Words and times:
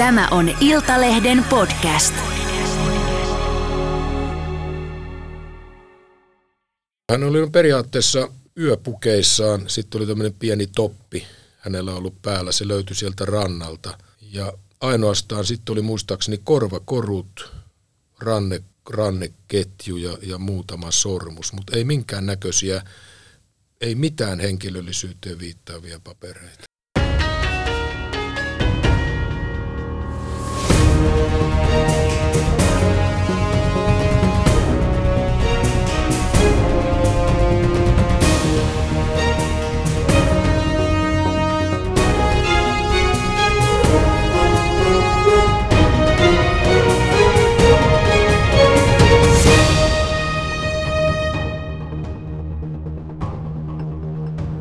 Tämä 0.00 0.28
on 0.28 0.56
Iltalehden 0.60 1.44
podcast. 1.44 2.14
Hän 7.10 7.24
oli 7.24 7.50
periaatteessa 7.50 8.28
yöpukeissaan, 8.58 9.62
sitten 9.66 9.98
oli 9.98 10.06
tämmöinen 10.06 10.34
pieni 10.34 10.66
toppi 10.66 11.26
hänellä 11.58 11.94
ollut 11.94 12.22
päällä, 12.22 12.52
se 12.52 12.68
löytyi 12.68 12.96
sieltä 12.96 13.24
rannalta. 13.24 13.98
Ja 14.20 14.52
ainoastaan 14.80 15.44
sitten 15.44 15.72
oli 15.72 15.82
muistaakseni 15.82 16.40
korvakorut, 16.44 17.52
ranne, 18.18 18.62
ranneketju 18.90 19.96
ja, 19.96 20.18
ja 20.22 20.38
muutama 20.38 20.90
sormus, 20.90 21.52
mutta 21.52 21.76
ei 21.76 21.84
minkään 21.84 22.26
näköisiä, 22.26 22.82
ei 23.80 23.94
mitään 23.94 24.40
henkilöllisyyteen 24.40 25.38
viittaavia 25.38 26.00
papereita. 26.04 26.69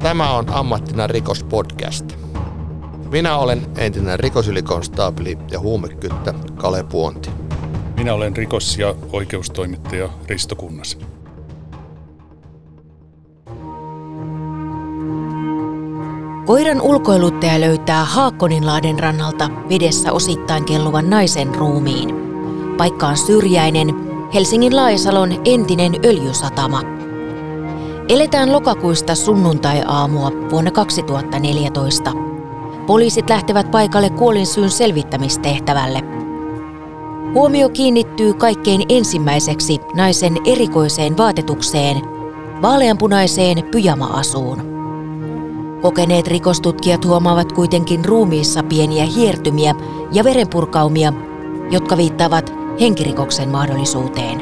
Tämä 0.10 0.32
on 0.32 0.46
Ammattina 0.50 1.08
rikospodcast. 1.08 2.29
Minä 3.12 3.38
olen 3.38 3.68
entinen 3.78 4.20
rikosylikonstaapeli 4.20 5.38
ja 5.52 5.60
huumekyttä 5.60 6.34
Kale 6.56 6.84
Puonti. 6.84 7.30
Minä 7.98 8.14
olen 8.14 8.38
rikos- 8.38 8.78
ja 8.78 8.96
oikeustoimittaja 9.14 10.10
Risto 10.28 10.56
Kunnas. 10.56 10.98
Koiran 16.46 16.82
ulkoiluttaja 16.82 17.62
löytää 17.62 18.06
Haakkoninlaaden 18.06 19.00
rannalta 19.00 19.50
vedessä 19.70 20.12
osittain 20.12 20.66
kelluvan 20.66 21.10
naisen 21.10 21.56
ruumiin. 21.56 22.10
Paikka 22.78 23.08
on 23.08 23.18
syrjäinen, 23.18 23.96
Helsingin 24.34 24.76
Laajasalon 24.76 25.42
entinen 25.46 25.94
öljysatama– 26.06 26.82
Eletään 28.10 28.52
lokakuista 28.52 29.16
sunnuntai-aamua 29.16 30.32
vuonna 30.52 30.72
2014. 30.72 32.12
Poliisit 32.90 33.30
lähtevät 33.30 33.72
paikalle 33.72 34.10
kuolinsyyn 34.10 34.70
selvittämistehtävälle. 34.70 36.02
Huomio 37.34 37.70
kiinnittyy 37.70 38.34
kaikkein 38.34 38.86
ensimmäiseksi 38.90 39.80
naisen 39.94 40.38
erikoiseen 40.46 41.18
vaatetukseen, 41.18 42.02
vaaleanpunaiseen 42.62 43.64
pyjama-asuun. 43.72 44.62
Kokeneet 45.82 46.28
rikostutkijat 46.28 47.06
huomaavat 47.06 47.52
kuitenkin 47.52 48.06
ruumiissa 48.06 48.64
pieniä 48.64 49.06
hiertymiä 49.06 49.76
ja 50.12 50.24
verenpurkaumia, 50.24 51.14
jotka 51.72 51.98
viittaavat 51.98 52.54
henkirikoksen 52.80 53.50
mahdollisuuteen. 53.50 54.42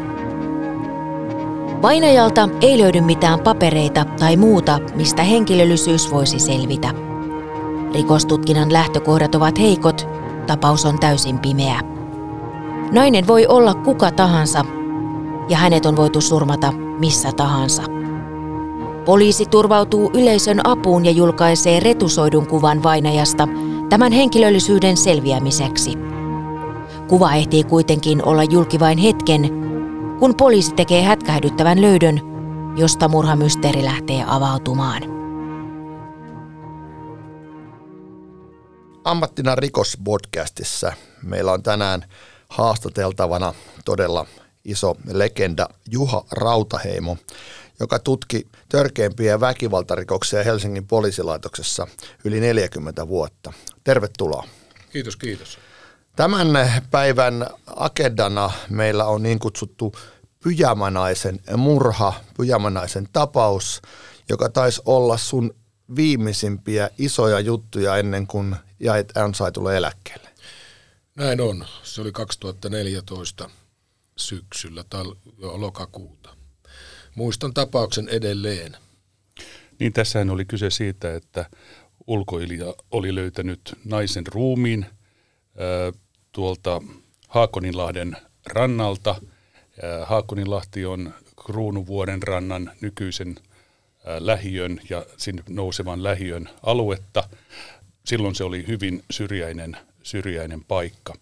Vainajalta 1.82 2.50
ei 2.62 2.78
löydy 2.78 3.02
mitään 3.02 3.40
papereita 3.40 4.06
tai 4.06 4.38
muuta, 4.38 4.80
mistä 4.96 5.24
henkilöllisyys 5.24 6.12
voisi 6.12 6.40
selvitä. 6.40 7.07
Rikostutkinnan 7.98 8.74
lähtökohdat 8.74 9.36
ovat 9.36 9.60
heikot, 9.60 10.08
tapaus 10.48 10.86
on 10.86 11.00
täysin 11.00 11.40
pimeä. 11.40 11.82
Nainen 12.92 13.28
voi 13.28 13.48
olla 13.48 13.74
kuka 13.74 14.12
tahansa 14.12 14.66
ja 15.50 15.58
hänet 15.58 15.86
on 15.86 15.96
voitu 15.96 16.22
surmata 16.22 16.72
missä 17.00 17.32
tahansa. 17.32 17.84
Poliisi 19.06 19.46
turvautuu 19.46 20.12
yleisön 20.14 20.68
apuun 20.68 21.06
ja 21.06 21.12
julkaisee 21.12 21.80
retusoidun 21.80 22.48
kuvan 22.48 22.84
vainajasta 22.84 23.48
tämän 23.90 24.12
henkilöllisyyden 24.12 24.98
selviämiseksi. 24.98 25.94
Kuva 27.08 27.34
ehtii 27.34 27.64
kuitenkin 27.64 28.26
olla 28.26 28.44
julki 28.44 28.80
vain 28.80 28.98
hetken, 28.98 29.50
kun 30.20 30.36
poliisi 30.36 30.74
tekee 30.74 31.04
hätkähdyttävän 31.04 31.82
löydön, 31.82 32.22
josta 32.76 33.08
murhamysteeri 33.08 33.84
lähtee 33.84 34.24
avautumaan. 34.28 35.17
Ammattina 39.08 39.56
rikospodcastissa 39.56 40.94
meillä 41.24 41.52
on 41.52 41.64
tänään 41.64 42.06
haastateltavana 42.50 43.54
todella 43.86 44.26
iso 44.66 44.96
legenda 45.12 45.70
Juha 45.92 46.26
Rautaheimo, 46.32 47.18
joka 47.80 48.00
tutki 48.00 48.48
törkeimpiä 48.70 49.40
väkivaltarikoksia 49.40 50.44
Helsingin 50.44 50.88
poliisilaitoksessa 50.88 51.88
yli 52.26 52.40
40 52.40 53.08
vuotta. 53.08 53.54
Tervetuloa. 53.84 54.48
Kiitos, 54.90 55.16
kiitos. 55.16 55.58
Tämän 56.16 56.48
päivän 56.92 57.48
agendana 57.76 58.52
meillä 58.70 59.06
on 59.06 59.24
niin 59.24 59.40
kutsuttu 59.40 59.96
pyjamanaisen 60.44 61.40
murha, 61.58 62.14
pyjamanaisen 62.38 63.08
tapaus, 63.14 63.82
joka 64.30 64.50
taisi 64.50 64.82
olla 64.86 65.18
sun 65.18 65.54
viimeisimpiä 65.96 66.90
isoja 66.98 67.40
juttuja 67.40 67.98
ennen 67.98 68.28
kuin 68.28 68.56
jäit 68.80 69.18
ansaitulle 69.18 69.78
eläkkeelle. 69.78 70.30
Näin 71.16 71.42
on. 71.42 71.66
Se 71.84 72.02
oli 72.02 72.12
2014 72.12 73.50
syksyllä 74.16 74.84
tai 74.90 75.04
jo 75.38 75.62
lokakuuta. 75.62 76.30
Muistan 77.16 77.54
tapauksen 77.54 78.10
edelleen. 78.10 78.78
Niin 79.80 79.94
tässähän 79.94 80.30
oli 80.30 80.46
kyse 80.46 80.70
siitä, 80.70 81.16
että 81.16 81.50
ulkoilija 82.08 82.74
oli 82.92 83.16
löytänyt 83.16 83.76
naisen 83.86 84.28
ruumiin 84.28 84.86
tuolta 86.32 86.82
Haakoninlahden 87.28 88.18
rannalta. 88.46 89.16
Haakoninlahti 90.06 90.86
on 90.86 91.14
Kruunuvuoden 91.46 92.24
rannan 92.24 92.72
nykyisen 92.82 93.36
lähiön 94.20 94.82
ja 94.90 95.06
sinne 95.18 95.44
nousevan 95.50 96.04
lähiön 96.04 96.50
aluetta. 96.64 97.30
Silloin 98.08 98.36
se 98.36 98.44
oli 98.44 98.68
hyvin 98.68 99.04
syrjäinen, 99.12 99.78
syrjäinen 100.04 100.64
paikka. 100.64 101.14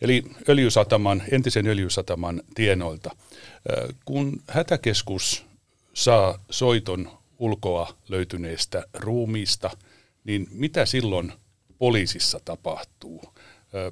Eli 0.00 0.24
öljysataman, 0.48 1.22
entisen 1.30 1.66
öljysataman 1.66 2.42
tienoilta. 2.54 3.16
Kun 4.04 4.42
hätäkeskus 4.48 5.44
saa 5.94 6.44
soiton 6.50 7.18
ulkoa 7.38 7.96
löytyneestä 8.08 8.84
ruumiista, 8.94 9.70
niin 10.24 10.46
mitä 10.50 10.86
silloin 10.86 11.32
poliisissa 11.78 12.40
tapahtuu? 12.44 13.34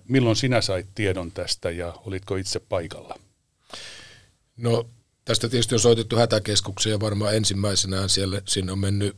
Milloin 0.08 0.36
sinä 0.36 0.60
sait 0.60 0.86
tiedon 0.94 1.32
tästä 1.32 1.70
ja 1.70 1.94
olitko 2.06 2.36
itse 2.36 2.60
paikalla? 2.60 3.18
No 4.56 4.90
tästä 5.24 5.48
tietysti 5.48 5.74
on 5.74 5.80
soitettu 5.80 6.16
hätäkeskukseen 6.16 6.92
ja 6.92 7.00
varmaan 7.00 7.36
ensimmäisenään 7.36 8.08
siellä, 8.08 8.42
sinne 8.48 8.72
on 8.72 8.78
mennyt 8.78 9.16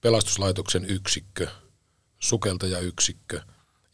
pelastuslaitoksen 0.00 0.84
yksikkö, 0.84 1.48
sukeltajayksikkö, 2.28 3.40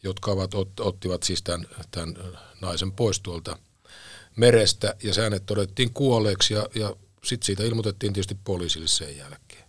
jotka 0.03 0.31
ovat, 0.31 0.53
ot, 0.53 0.79
ottivat 0.79 1.23
siis 1.23 1.43
tämän, 1.43 1.67
tämän 1.91 2.15
naisen 2.61 2.91
pois 2.91 3.19
tuolta 3.19 3.57
merestä 4.35 4.95
ja 5.03 5.13
säännöt 5.13 5.45
todettiin 5.45 5.93
kuolleeksi 5.93 6.53
ja, 6.53 6.67
ja 6.75 6.95
sitten 7.23 7.45
siitä 7.45 7.63
ilmoitettiin 7.63 8.13
tietysti 8.13 8.37
poliisille 8.43 8.87
sen 8.87 9.17
jälkeen. 9.17 9.63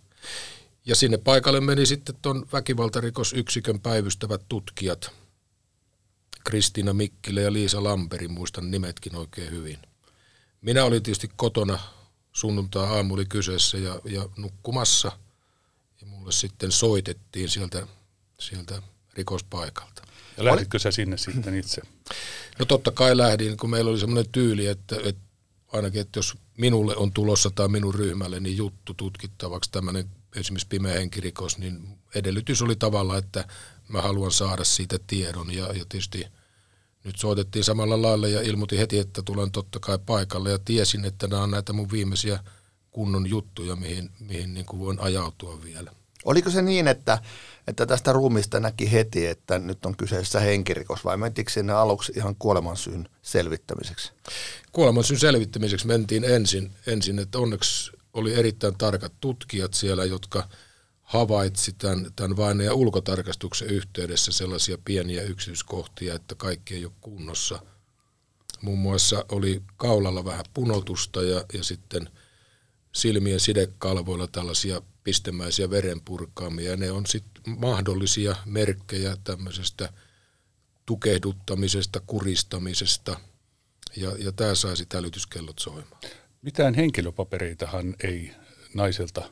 Ja 0.85 0.95
sinne 0.95 1.17
paikalle 1.17 1.61
meni 1.61 1.85
sitten 1.85 2.15
tuon 2.21 2.45
väkivaltarikosyksikön 2.53 3.79
päivystävät 3.79 4.41
tutkijat– 4.49 5.11
Kristiina 6.45 6.93
Mikkilä 6.93 7.41
ja 7.41 7.53
Liisa 7.53 7.83
Lamperi, 7.83 8.27
muistan 8.27 8.71
nimetkin 8.71 9.15
oikein 9.15 9.51
hyvin. 9.51 9.77
Minä 10.61 10.85
olin 10.85 11.03
tietysti 11.03 11.29
kotona, 11.35 11.79
sunnuntaa 12.33 12.93
aamu 12.93 13.13
oli 13.13 13.25
kyseessä 13.25 13.77
ja, 13.77 13.99
ja 14.05 14.29
nukkumassa. 14.37 15.11
Ja 16.01 16.07
mulle 16.07 16.31
sitten 16.31 16.71
soitettiin 16.71 17.49
sieltä, 17.49 17.87
sieltä 18.39 18.81
rikospaikalta. 19.13 20.01
Ja 20.37 20.45
lähditkö 20.45 20.79
sä 20.79 20.91
sinne 20.91 21.17
sitten 21.17 21.55
itse? 21.55 21.81
No 22.59 22.65
totta 22.65 22.91
kai 22.91 23.17
lähdin, 23.17 23.57
kun 23.57 23.69
meillä 23.69 23.91
oli 23.91 23.99
semmoinen 23.99 24.31
tyyli, 24.31 24.67
että, 24.67 24.95
että 25.03 25.21
ainakin, 25.71 26.01
että 26.01 26.19
jos 26.19 26.37
minulle 26.57 26.95
on 26.95 27.13
tulossa 27.13 27.49
tai 27.49 27.67
minun 27.67 27.95
ryhmälle 27.95 28.39
niin 28.39 28.57
juttu 28.57 28.93
tutkittavaksi 28.93 29.71
tämmöinen 29.71 30.05
esimerkiksi 30.35 30.67
pimeä 30.67 30.93
henkirikos, 30.93 31.57
niin 31.57 31.97
edellytys 32.15 32.61
oli 32.61 32.75
tavalla, 32.75 33.17
että 33.17 33.47
mä 33.87 34.01
haluan 34.01 34.31
saada 34.31 34.63
siitä 34.63 34.99
tiedon 35.07 35.53
ja, 35.53 35.65
ja 35.65 35.85
tietysti 35.89 36.25
nyt 37.03 37.17
soitettiin 37.17 37.63
samalla 37.63 38.01
lailla 38.01 38.27
ja 38.27 38.41
ilmoitin 38.41 38.79
heti, 38.79 38.99
että 38.99 39.21
tulen 39.21 39.51
totta 39.51 39.79
kai 39.79 39.99
paikalle 40.05 40.51
ja 40.51 40.59
tiesin, 40.59 41.05
että 41.05 41.27
nämä 41.27 41.43
on 41.43 41.51
näitä 41.51 41.73
mun 41.73 41.91
viimeisiä 41.91 42.39
kunnon 42.91 43.29
juttuja, 43.29 43.75
mihin, 43.75 44.09
mihin 44.19 44.53
niin 44.53 44.65
kuin 44.65 44.79
voin 44.79 44.99
ajautua 44.99 45.63
vielä. 45.63 45.91
Oliko 46.25 46.49
se 46.49 46.61
niin, 46.61 46.87
että, 46.87 47.21
että 47.67 47.85
tästä 47.85 48.13
ruumista 48.13 48.59
näki 48.59 48.91
heti, 48.91 49.25
että 49.25 49.59
nyt 49.59 49.85
on 49.85 49.97
kyseessä 49.97 50.39
henkirikos 50.39 51.05
vai 51.05 51.17
mentikö 51.17 51.51
sinne 51.51 51.73
aluksi 51.73 52.13
ihan 52.15 52.35
kuolemansyyn 52.35 53.09
selvittämiseksi? 53.21 54.11
Kuolemansyyn 54.71 55.19
selvittämiseksi 55.19 55.87
mentiin 55.87 56.23
ensin, 56.23 56.71
ensin, 56.87 57.19
että 57.19 57.39
onneksi 57.39 57.91
oli 58.13 58.33
erittäin 58.33 58.77
tarkat 58.77 59.13
tutkijat 59.21 59.73
siellä, 59.73 60.05
jotka 60.05 60.49
havaitsi 61.01 61.73
tämän, 61.73 62.11
tämän 62.15 62.61
ja 62.61 62.73
ulkotarkastuksen 62.73 63.67
yhteydessä 63.67 64.31
sellaisia 64.31 64.77
pieniä 64.85 65.23
yksityiskohtia, 65.23 66.15
että 66.15 66.35
kaikki 66.35 66.75
ei 66.75 66.85
ole 66.85 66.93
kunnossa. 67.01 67.59
Muun 68.61 68.79
muassa 68.79 69.25
oli 69.31 69.61
kaulalla 69.77 70.25
vähän 70.25 70.45
punotusta 70.53 71.23
ja, 71.23 71.45
ja 71.53 71.63
sitten 71.63 72.09
silmien 72.91 73.39
sidekalvoilla 73.39 74.27
tällaisia 74.27 74.81
pistemäisiä 75.05 75.69
verenpurkaamia. 75.69 76.77
Ne 76.77 76.91
on 76.91 77.05
sitten 77.05 77.43
mahdollisia 77.57 78.35
merkkejä 78.45 79.17
tämmöisestä 79.23 79.93
tukehduttamisesta, 80.85 82.01
kuristamisesta, 82.07 83.19
ja, 83.95 84.11
ja 84.19 84.31
tämä 84.31 84.55
sai 84.55 84.77
sitten 84.77 84.99
älytyskellot 84.99 85.59
soimaan. 85.59 86.01
Mitään 86.41 86.73
henkilöpapereitahan 86.73 87.95
ei 88.03 88.31
naiselta 88.73 89.29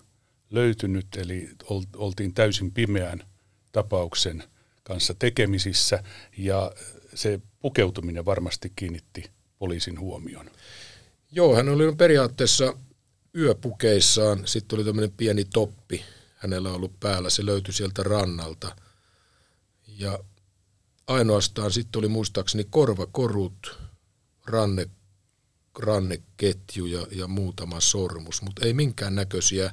löytynyt, 0.50 1.08
eli 1.18 1.50
oltiin 1.96 2.34
täysin 2.34 2.72
pimeän 2.72 3.24
tapauksen 3.72 4.44
kanssa 4.84 5.14
tekemisissä, 5.14 6.04
ja 6.38 6.72
se 7.14 7.42
pukeutuminen 7.60 8.25
varmasti 8.25 8.72
kiinnitti 8.75 9.24
poliisin 9.60 10.00
huomion. 10.00 10.52
Joo, 11.31 11.56
hän 11.56 11.70
oli 11.70 11.96
periaatteessa 11.96 12.78
yöpukeissaan, 13.38 14.47
sitten 14.47 14.77
oli 14.77 14.85
tämmöinen 14.85 15.12
pieni 15.12 15.45
toppi 15.45 16.03
hänellä 16.35 16.74
ollut 16.74 17.00
päällä, 17.00 17.30
se 17.30 17.45
löytyi 17.45 17.74
sieltä 17.74 18.03
rannalta. 18.03 18.75
Ja 19.88 20.19
ainoastaan 21.07 21.71
sitten 21.71 22.00
oli 22.00 22.07
muistaakseni 22.07 22.68
korvakorut, 22.69 23.80
ranne, 24.45 24.89
ranneketju 25.80 26.85
ja, 26.85 27.07
ja 27.12 27.27
muutama 27.27 27.80
sormus, 27.80 28.41
mutta 28.41 28.65
ei 28.65 28.74
minkään 28.74 29.15
näköisiä, 29.15 29.71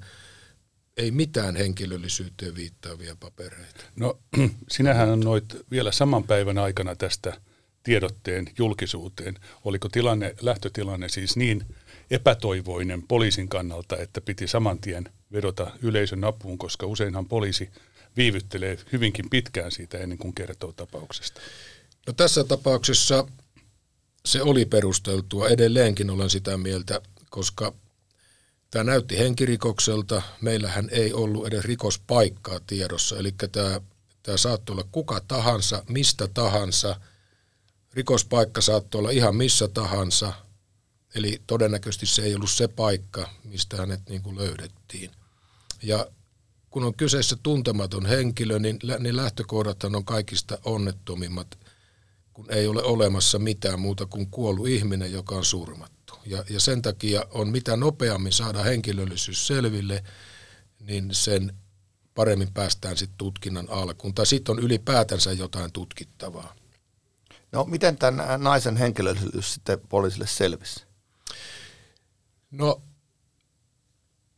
ei 0.96 1.10
mitään 1.10 1.56
henkilöllisyyteen 1.56 2.54
viittaavia 2.54 3.16
papereita. 3.20 3.84
No 3.96 4.18
sinähän 4.68 5.10
annoit 5.10 5.44
vielä 5.70 5.92
saman 5.92 6.24
päivän 6.24 6.58
aikana 6.58 6.96
tästä 6.96 7.40
tiedotteen 7.82 8.46
julkisuuteen. 8.58 9.38
Oliko 9.64 9.88
tilanne, 9.88 10.34
lähtötilanne 10.40 11.08
siis 11.08 11.36
niin 11.36 11.66
epätoivoinen 12.10 13.02
poliisin 13.02 13.48
kannalta, 13.48 13.96
että 13.96 14.20
piti 14.20 14.48
saman 14.48 14.78
tien 14.78 15.04
vedota 15.32 15.70
yleisön 15.82 16.24
apuun, 16.24 16.58
koska 16.58 16.86
useinhan 16.86 17.26
poliisi 17.26 17.70
viivyttelee 18.16 18.78
hyvinkin 18.92 19.30
pitkään 19.30 19.72
siitä 19.72 19.98
ennen 19.98 20.18
kuin 20.18 20.34
kertoo 20.34 20.72
tapauksesta. 20.72 21.40
No 22.06 22.12
tässä 22.12 22.44
tapauksessa 22.44 23.26
se 24.26 24.42
oli 24.42 24.64
perusteltua. 24.64 25.48
Edelleenkin 25.48 26.10
olen 26.10 26.30
sitä 26.30 26.56
mieltä, 26.56 27.00
koska 27.30 27.72
tämä 28.70 28.84
näytti 28.84 29.18
henkirikokselta. 29.18 30.22
Meillähän 30.40 30.88
ei 30.92 31.12
ollut 31.12 31.46
edes 31.46 31.64
rikospaikkaa 31.64 32.60
tiedossa, 32.66 33.18
eli 33.18 33.34
tämä, 33.52 33.80
tämä 34.22 34.36
saattoi 34.36 34.74
olla 34.74 34.88
kuka 34.92 35.20
tahansa, 35.20 35.82
mistä 35.88 36.28
tahansa. 36.28 37.00
Rikospaikka 37.94 38.60
saattoi 38.60 38.98
olla 38.98 39.10
ihan 39.10 39.36
missä 39.36 39.68
tahansa, 39.68 40.32
eli 41.14 41.42
todennäköisesti 41.46 42.06
se 42.06 42.22
ei 42.22 42.34
ollut 42.34 42.50
se 42.50 42.68
paikka, 42.68 43.30
mistä 43.44 43.76
hänet 43.76 44.00
niin 44.08 44.22
kuin 44.22 44.36
löydettiin. 44.38 45.10
Ja 45.82 46.06
kun 46.70 46.84
on 46.84 46.94
kyseessä 46.94 47.36
tuntematon 47.42 48.06
henkilö, 48.06 48.58
niin, 48.58 48.78
niin 48.98 49.16
lähtökohdathan 49.16 49.96
on 49.96 50.04
kaikista 50.04 50.58
onnettomimmat– 50.64 51.58
kun 52.40 52.52
ei 52.52 52.66
ole 52.66 52.82
olemassa 52.82 53.38
mitään 53.38 53.80
muuta 53.80 54.06
kuin 54.06 54.30
kuollut 54.30 54.68
ihminen, 54.68 55.12
joka 55.12 55.34
on 55.34 55.44
surmattu. 55.44 56.14
Ja, 56.26 56.44
ja 56.50 56.60
sen 56.60 56.82
takia 56.82 57.26
on 57.30 57.48
mitä 57.48 57.76
nopeammin 57.76 58.32
saada 58.32 58.62
henkilöllisyys 58.62 59.46
selville, 59.46 60.04
niin 60.80 61.08
sen 61.12 61.54
paremmin 62.14 62.52
päästään 62.54 62.96
sitten 62.96 63.18
tutkinnan 63.18 63.66
alkuun. 63.70 64.14
Tai 64.14 64.26
sitten 64.26 64.52
on 64.52 64.58
ylipäätänsä 64.58 65.32
jotain 65.32 65.72
tutkittavaa. 65.72 66.56
No 67.52 67.64
miten 67.64 67.96
tämän 67.96 68.40
naisen 68.42 68.76
henkilöllisyys 68.76 69.54
sitten 69.54 69.80
poliisille 69.88 70.26
selvisi? 70.26 70.84
No 72.50 72.82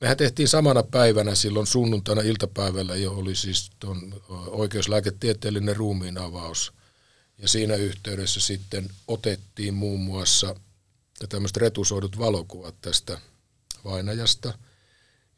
mehän 0.00 0.17
tehtiin 0.17 0.49
samana 0.49 0.82
päivänä 0.82 1.35
silloin 1.35 1.67
sunnuntaina 1.67 2.23
iltapäivällä 2.23 2.97
jo 2.97 3.12
oli 3.12 3.35
siis 3.35 3.70
tuon 3.79 4.23
oikeuslääketieteellinen 4.47 5.76
ruumiin 5.76 6.19
avaus– 6.19 6.73
ja 7.43 7.49
siinä 7.49 7.75
yhteydessä 7.75 8.41
sitten 8.41 8.88
otettiin 9.09 9.75
muun 9.75 10.00
muassa 10.00 10.55
tämmöiset 11.29 11.56
retusoidut 11.56 12.19
valokuvat 12.19 12.75
tästä 12.81 13.20
vainajasta. 13.85 14.59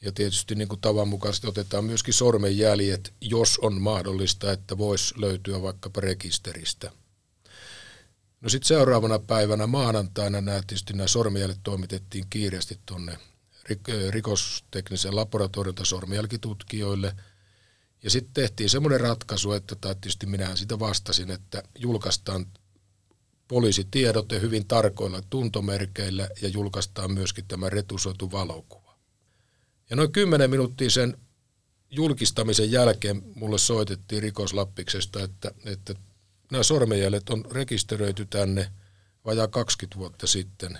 Ja 0.00 0.12
tietysti 0.12 0.54
niin 0.54 0.68
kuin 0.68 0.80
tavan 0.80 1.08
mukaisesti 1.08 1.46
otetaan 1.46 1.84
myöskin 1.84 2.14
sormenjäljet, 2.14 3.12
jos 3.20 3.58
on 3.58 3.80
mahdollista, 3.80 4.52
että 4.52 4.78
voisi 4.78 5.20
löytyä 5.20 5.62
vaikkapa 5.62 6.00
rekisteristä. 6.00 6.92
No 8.44 8.50
sitten 8.50 8.68
seuraavana 8.68 9.18
päivänä 9.18 9.66
maanantaina 9.66 10.40
nämä, 10.40 10.60
tietysti 10.66 10.92
nämä 10.92 11.06
sormenjäljet 11.06 11.60
toimitettiin 11.62 12.24
kiireesti 12.30 12.78
tuonne 12.86 13.18
rikosteknisen 14.10 15.16
laboratorion 15.16 15.86
sormenjälkitutkijoille– 15.86 17.16
ja 18.04 18.10
sitten 18.10 18.34
tehtiin 18.34 18.70
semmoinen 18.70 19.00
ratkaisu, 19.00 19.52
että 19.52 19.74
tai 19.74 19.94
tietysti 19.94 20.26
minähän 20.26 20.56
sitä 20.56 20.78
vastasin, 20.78 21.30
että 21.30 21.62
julkaistaan 21.78 22.46
poliisitiedote 23.48 24.40
hyvin 24.40 24.66
tarkoilla 24.66 25.22
tuntomerkeillä 25.30 26.28
ja 26.42 26.48
julkaistaan 26.48 27.12
myöskin 27.12 27.44
tämä 27.48 27.70
retusoitu 27.70 28.32
valokuva. 28.32 28.98
Ja 29.90 29.96
noin 29.96 30.12
kymmenen 30.12 30.50
minuuttia 30.50 30.90
sen 30.90 31.18
julkistamisen 31.90 32.72
jälkeen 32.72 33.22
mulle 33.34 33.58
soitettiin 33.58 34.22
rikoslappiksesta, 34.22 35.22
että, 35.22 35.50
että 35.64 35.94
nämä 36.54 36.62
sormenjäljet 36.62 37.30
on 37.30 37.44
rekisteröity 37.50 38.26
tänne 38.26 38.70
vajaa 39.24 39.48
20 39.48 39.98
vuotta 39.98 40.26
sitten, 40.26 40.78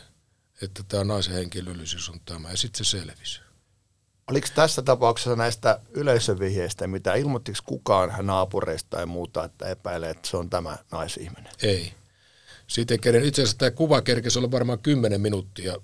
että 0.62 0.82
tämä 0.88 1.04
naisen 1.04 1.34
henkilöllisyys 1.34 2.08
on 2.08 2.20
tämä, 2.24 2.50
ja 2.50 2.56
sitten 2.56 2.84
se 2.84 2.90
selvisi. 2.90 3.40
Oliko 4.30 4.48
tässä 4.54 4.82
tapauksessa 4.82 5.36
näistä 5.36 5.80
yleisövihjeistä, 5.90 6.86
mitä 6.86 7.14
ilmoittiko 7.14 7.58
kukaan 7.66 8.26
naapureista 8.26 8.90
tai 8.90 9.06
muuta, 9.06 9.44
että 9.44 9.68
epäilee, 9.68 10.10
että 10.10 10.28
se 10.28 10.36
on 10.36 10.50
tämä 10.50 10.78
naisihminen? 10.92 11.52
Ei. 11.62 11.94
Sitten 12.66 13.00
keren, 13.00 13.24
itse 13.24 13.43
asiassa 13.43 13.58
tämä 13.58 13.70
kuva 13.70 14.02
kerkesi 14.02 14.38
olla 14.38 14.50
varmaan 14.50 14.78
10 14.78 15.20
minuuttia 15.20 15.76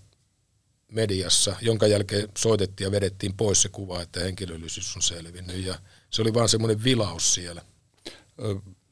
mediassa, 0.88 1.56
jonka 1.61 1.87
jälkeen 1.87 2.28
soitettiin 2.38 2.87
ja 2.87 2.90
vedettiin 2.90 3.37
pois 3.37 3.62
se 3.62 3.68
kuva, 3.68 4.02
että 4.02 4.20
henkilöllisyys 4.20 4.97
on 4.97 5.02
selvinnyt. 5.02 5.64
Ja 5.64 5.75
se 6.11 6.23
oli 6.23 6.35
vaan 6.35 6.49
semmoinen 6.49 6.85
vilaus 6.85 7.35
siellä. 7.35 7.62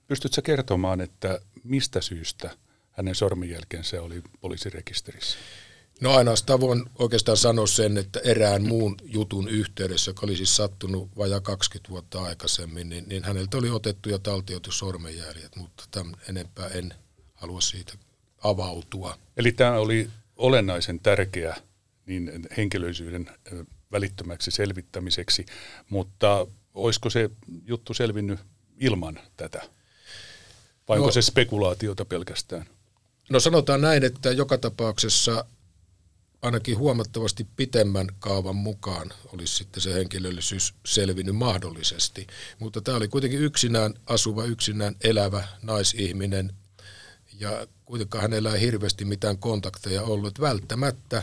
Pystytkö 0.09 0.43
kertomaan, 0.43 1.01
että 1.01 1.41
mistä 1.65 2.01
syystä 2.01 2.51
hänen 2.91 3.15
sormenjälkensä 3.15 4.03
oli 4.03 4.23
poliisirekisterissä? 4.41 5.39
No 6.01 6.15
ainoastaan 6.15 6.61
voin 6.61 6.85
oikeastaan 6.99 7.37
sanoa 7.37 7.67
sen, 7.67 7.99
että 7.99 8.21
erään 8.25 8.63
muun 8.63 8.97
jutun 9.05 9.49
yhteydessä, 9.49 10.11
joka 10.11 10.27
oli 10.27 10.37
siis 10.37 10.57
sattunut 10.57 11.17
vajaa 11.17 11.41
20 11.41 11.91
vuotta 11.91 12.23
aikaisemmin, 12.23 12.89
niin, 12.89 13.05
niin 13.09 13.25
häneltä 13.25 13.57
oli 13.57 13.71
otettu 13.71 14.09
ja 14.09 14.19
taltioitu 14.19 14.73
sormenjäljet, 14.73 15.57
mutta 15.57 15.85
tämän 15.91 16.15
enempää 16.29 16.69
en 16.69 16.95
halua 17.35 17.61
siitä 17.61 17.93
avautua. 18.45 19.19
Eli 19.37 19.53
tämä 19.53 19.73
oli 19.73 20.11
olennaisen 20.37 21.01
tärkeä 21.01 21.57
niin 22.07 22.47
henkilöisyyden 22.57 23.31
välittömäksi 23.93 24.51
selvittämiseksi, 24.51 25.47
mutta 25.91 26.47
olisiko 26.75 27.11
se 27.11 27.31
juttu 27.67 27.95
selvinnyt 27.95 28.41
ilman 28.81 29.21
tätä? 29.37 29.78
Vai 30.89 30.97
no, 30.97 31.03
onko 31.03 31.13
se 31.13 31.23
spekulaatiota 31.23 32.05
pelkästään? 32.05 32.67
No 33.31 33.41
sanotaan 33.41 33.81
näin, 33.81 34.05
että 34.05 34.31
joka 34.33 34.59
tapauksessa 34.59 35.45
ainakin 36.43 36.79
huomattavasti 36.79 37.47
pitemmän 37.57 38.07
kaavan 38.19 38.57
mukaan 38.57 39.13
olisi 39.33 39.57
sitten 39.57 39.83
se 39.83 39.95
henkilöllisyys 39.95 40.75
selvinnyt 40.87 41.37
mahdollisesti. 41.37 42.27
Mutta 42.59 42.81
tämä 42.81 42.97
oli 42.97 43.09
kuitenkin 43.09 43.41
yksinään 43.41 43.95
asuva, 44.07 44.45
yksinään 44.45 44.97
elävä 45.05 45.49
naisihminen 45.63 46.53
ja 47.41 47.67
kuitenkaan 47.85 48.23
hänellä 48.23 48.55
ei 48.55 48.61
hirveästi 48.61 49.05
mitään 49.05 49.39
kontakteja 49.39 50.03
ollut. 50.03 50.41
Välttämättä 50.41 51.23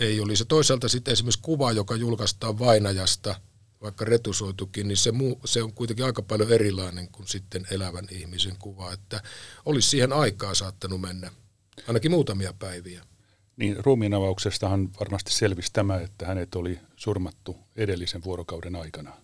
ei 0.00 0.20
olisi. 0.20 0.44
Toisaalta 0.44 0.88
sitten 0.88 1.12
esimerkiksi 1.12 1.40
kuva, 1.42 1.72
joka 1.72 1.96
julkaistaan 1.96 2.58
vainajasta, 2.58 3.40
vaikka 3.82 4.04
retusoitukin, 4.04 4.88
niin 4.88 4.96
se, 4.96 5.12
muu, 5.12 5.40
se 5.44 5.62
on 5.62 5.72
kuitenkin 5.72 6.04
aika 6.04 6.22
paljon 6.22 6.52
erilainen 6.52 7.08
kuin 7.08 7.28
sitten 7.28 7.66
elävän 7.70 8.06
ihmisen 8.10 8.56
kuva. 8.58 8.92
Että 8.92 9.22
olisi 9.64 9.88
siihen 9.88 10.12
aikaa 10.12 10.54
saattanut 10.54 11.00
mennä, 11.00 11.30
ainakin 11.88 12.10
muutamia 12.10 12.52
päiviä. 12.58 13.04
Niin 13.56 13.84
ruumiinavauksestahan 13.84 14.90
varmasti 15.00 15.32
selvisi 15.32 15.72
tämä, 15.72 16.00
että 16.00 16.26
hänet 16.26 16.54
oli 16.54 16.80
surmattu 16.96 17.58
edellisen 17.76 18.24
vuorokauden 18.24 18.76
aikana. 18.76 19.16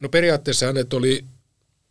No 0.00 0.08
periaatteessa 0.08 0.66
hänet 0.66 0.92
oli, 0.92 1.24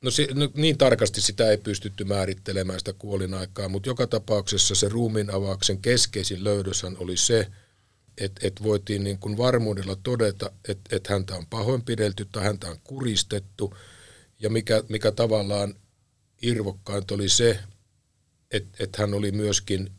no, 0.01 0.09
no 0.33 0.49
niin 0.53 0.77
tarkasti 0.77 1.21
sitä 1.21 1.51
ei 1.51 1.57
pystytty 1.57 2.03
määrittelemään 2.03 2.79
sitä 2.79 2.93
kuolinaikaa, 2.93 3.69
mutta 3.69 3.89
joka 3.89 4.07
tapauksessa 4.07 4.75
se 4.75 4.89
ruumiin 4.89 5.33
avauksen 5.33 5.81
keskeisin 5.81 6.43
löydöshän 6.43 6.97
oli 6.99 7.17
se, 7.17 7.47
että 8.17 8.47
et 8.47 8.63
voitiin 8.63 9.03
niin 9.03 9.19
kuin 9.19 9.37
varmuudella 9.37 9.95
todeta, 9.95 10.51
että 10.67 10.95
et 10.95 11.07
häntä 11.07 11.35
on 11.35 11.45
pahoinpidelty 11.45 12.27
tai 12.31 12.43
häntä 12.43 12.67
on 12.67 12.79
kuristettu. 12.83 13.77
Ja 14.39 14.49
mikä, 14.49 14.83
mikä 14.89 15.11
tavallaan 15.11 15.75
irvokkainta 16.41 17.15
oli 17.15 17.29
se, 17.29 17.59
että 18.51 18.83
et 18.83 18.95
hän 18.95 19.13
oli 19.13 19.31
myöskin, 19.31 19.91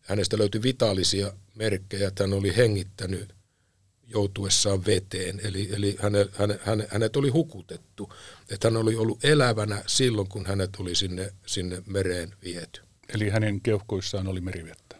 hänestä 0.00 0.38
löytyi 0.38 0.62
vitaalisia 0.62 1.32
merkkejä, 1.54 2.08
että 2.08 2.22
hän 2.22 2.32
oli 2.32 2.56
hengittänyt 2.56 3.34
joutuessaan 4.06 4.86
veteen. 4.86 5.40
Eli, 5.44 5.68
eli 5.72 5.96
häne, 6.00 6.26
häne, 6.32 6.58
häne, 6.62 6.88
hänet 6.90 7.16
oli 7.16 7.28
hukutettu. 7.28 8.12
Että 8.50 8.68
hän 8.68 8.76
oli 8.76 8.96
ollut 8.96 9.24
elävänä 9.24 9.82
silloin, 9.86 10.28
kun 10.28 10.46
hänet 10.46 10.70
oli 10.78 10.94
sinne, 10.94 11.32
sinne 11.46 11.82
mereen 11.86 12.34
viety. 12.44 12.80
Eli 13.14 13.28
hänen 13.28 13.60
keuhkoissaan 13.60 14.28
oli 14.28 14.40
merivettä? 14.40 14.96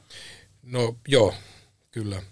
No 0.63 0.97
joo, 1.09 1.35
Kyllä. 1.99 2.23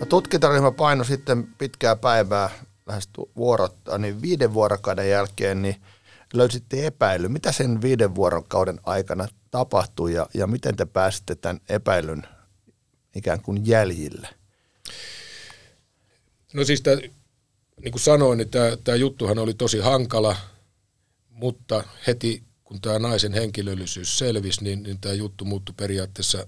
No, 0.00 0.06
tutkintaryhmä 0.08 0.70
paino 0.70 1.04
sitten 1.04 1.46
pitkää 1.58 1.96
päivää, 1.96 2.50
lähes 2.86 3.08
vuorotta, 3.36 3.98
niin 3.98 4.22
viiden 4.22 4.54
vuorokauden 4.54 5.10
jälkeen 5.10 5.62
niin 5.62 5.76
löysitte 6.34 6.86
epäily. 6.86 7.28
Mitä 7.28 7.52
sen 7.52 7.82
viiden 7.82 8.14
vuorokauden 8.14 8.80
aikana 8.82 9.28
tapahtui 9.50 10.14
ja, 10.14 10.26
ja 10.34 10.46
miten 10.46 10.76
te 10.76 10.84
pääsitte 10.84 11.34
tämän 11.34 11.60
epäilyn 11.68 12.22
ikään 13.16 13.40
kuin 13.42 13.66
jäljille? 13.66 14.28
No 16.52 16.64
siis 16.64 16.80
tämä, 16.80 16.96
niin 16.96 17.92
kuin 17.92 18.00
sanoin, 18.00 18.38
niin 18.38 18.50
tämä, 18.50 18.76
tämä 18.84 18.96
juttuhan 18.96 19.38
oli 19.38 19.54
tosi 19.54 19.78
hankala, 19.78 20.36
mutta 21.28 21.84
heti 22.06 22.51
kun 22.72 22.80
tämä 22.80 22.98
naisen 22.98 23.32
henkilöllisyys 23.32 24.18
selvisi, 24.18 24.64
niin, 24.64 24.82
niin 24.82 25.00
tämä 25.00 25.14
juttu 25.14 25.44
muuttui 25.44 25.74
periaatteessa 25.76 26.46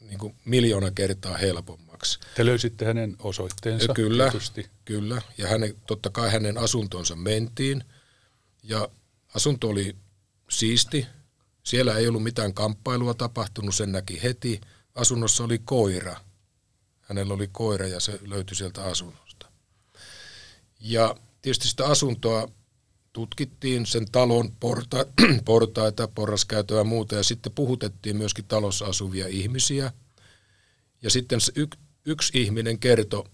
niin 0.00 0.18
kuin 0.18 0.34
miljoona 0.44 0.90
kertaa 0.90 1.36
helpommaksi. 1.36 2.18
Te 2.34 2.46
löysitte 2.46 2.84
hänen 2.84 3.16
osoitteensa 3.18 3.94
Kyllä, 3.94 4.30
tietysti. 4.30 4.70
kyllä. 4.84 5.22
Ja 5.38 5.48
hänen, 5.48 5.74
totta 5.86 6.10
kai 6.10 6.30
hänen 6.30 6.58
asuntonsa 6.58 7.16
mentiin. 7.16 7.84
Ja 8.62 8.88
asunto 9.34 9.68
oli 9.68 9.96
siisti. 10.50 11.06
Siellä 11.62 11.96
ei 11.96 12.08
ollut 12.08 12.22
mitään 12.22 12.54
kamppailua 12.54 13.14
tapahtunut, 13.14 13.74
sen 13.74 13.92
näki 13.92 14.22
heti. 14.22 14.60
Asunnossa 14.94 15.44
oli 15.44 15.58
koira. 15.58 16.16
Hänellä 17.00 17.34
oli 17.34 17.48
koira 17.52 17.86
ja 17.86 18.00
se 18.00 18.18
löytyi 18.22 18.56
sieltä 18.56 18.84
asunnosta. 18.84 19.46
Ja 20.80 21.16
tietysti 21.42 21.68
sitä 21.68 21.86
asuntoa 21.86 22.48
tutkittiin 23.16 23.86
sen 23.86 24.06
talon 24.12 24.52
porta, 24.60 25.06
portaita, 25.44 26.08
porraskäytöä 26.08 26.78
ja 26.78 26.84
muuta, 26.84 27.14
ja 27.14 27.22
sitten 27.22 27.52
puhutettiin 27.52 28.16
myöskin 28.16 28.44
talossa 28.44 28.84
asuvia 28.84 29.26
ihmisiä. 29.28 29.92
Ja 31.02 31.10
sitten 31.10 31.40
y, 31.54 31.66
yksi 32.04 32.42
ihminen 32.42 32.78
kertoi, 32.78 33.24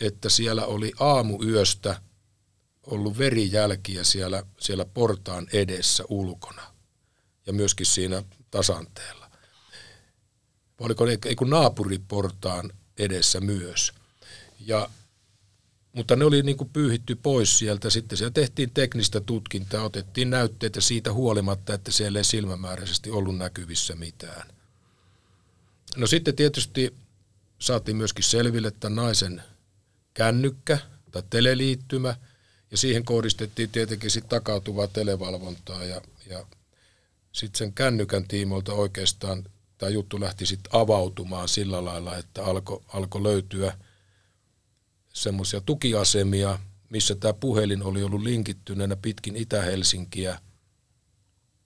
että 0.00 0.28
siellä 0.28 0.66
oli 0.66 0.92
aamuyöstä 1.00 2.00
ollut 2.86 3.18
verijälkiä 3.18 4.04
siellä, 4.04 4.42
siellä 4.60 4.84
portaan 4.84 5.46
edessä 5.52 6.04
ulkona 6.08 6.62
ja 7.46 7.52
myöskin 7.52 7.86
siinä 7.86 8.22
tasanteella. 8.50 9.30
Oliko 10.80 11.04
kun 11.36 11.50
naapuriportaan 11.50 12.72
edessä 12.98 13.40
myös. 13.40 13.92
Ja 14.60 14.90
mutta 15.92 16.16
ne 16.16 16.24
oli 16.24 16.42
niin 16.42 16.56
kuin 16.56 16.70
pyyhitty 16.70 17.14
pois 17.14 17.58
sieltä. 17.58 17.90
Sitten 17.90 18.18
siellä 18.18 18.32
tehtiin 18.32 18.70
teknistä 18.70 19.20
tutkintaa, 19.20 19.84
otettiin 19.84 20.30
näytteitä 20.30 20.80
siitä 20.80 21.12
huolimatta, 21.12 21.74
että 21.74 21.92
siellä 21.92 22.18
ei 22.18 22.24
silmämääräisesti 22.24 23.10
ollut 23.10 23.36
näkyvissä 23.36 23.94
mitään. 23.94 24.48
No 25.96 26.06
sitten 26.06 26.36
tietysti 26.36 26.94
saatiin 27.58 27.96
myöskin 27.96 28.24
selville, 28.24 28.68
että 28.68 28.88
naisen 28.88 29.42
kännykkä 30.14 30.78
tai 31.10 31.22
teleliittymä, 31.30 32.16
ja 32.70 32.76
siihen 32.76 33.04
kohdistettiin 33.04 33.70
tietenkin 33.70 34.10
sitten 34.10 34.30
takautuvaa 34.30 34.86
televalvontaa, 34.86 35.84
ja, 35.84 36.00
ja 36.26 36.46
sitten 37.32 37.58
sen 37.58 37.72
kännykän 37.72 38.28
tiimoilta 38.28 38.72
oikeastaan 38.72 39.44
tämä 39.78 39.90
juttu 39.90 40.20
lähti 40.20 40.46
sitten 40.46 40.74
avautumaan 40.74 41.48
sillä 41.48 41.84
lailla, 41.84 42.16
että 42.16 42.44
alkoi 42.44 42.82
alko 42.88 43.22
löytyä– 43.22 43.76
semmoisia 45.12 45.60
tukiasemia, 45.60 46.58
missä 46.90 47.14
tämä 47.14 47.32
puhelin 47.32 47.82
oli 47.82 48.02
ollut 48.02 48.22
linkittyneenä 48.22 48.96
pitkin 48.96 49.36
Itä-Helsinkiä 49.36 50.38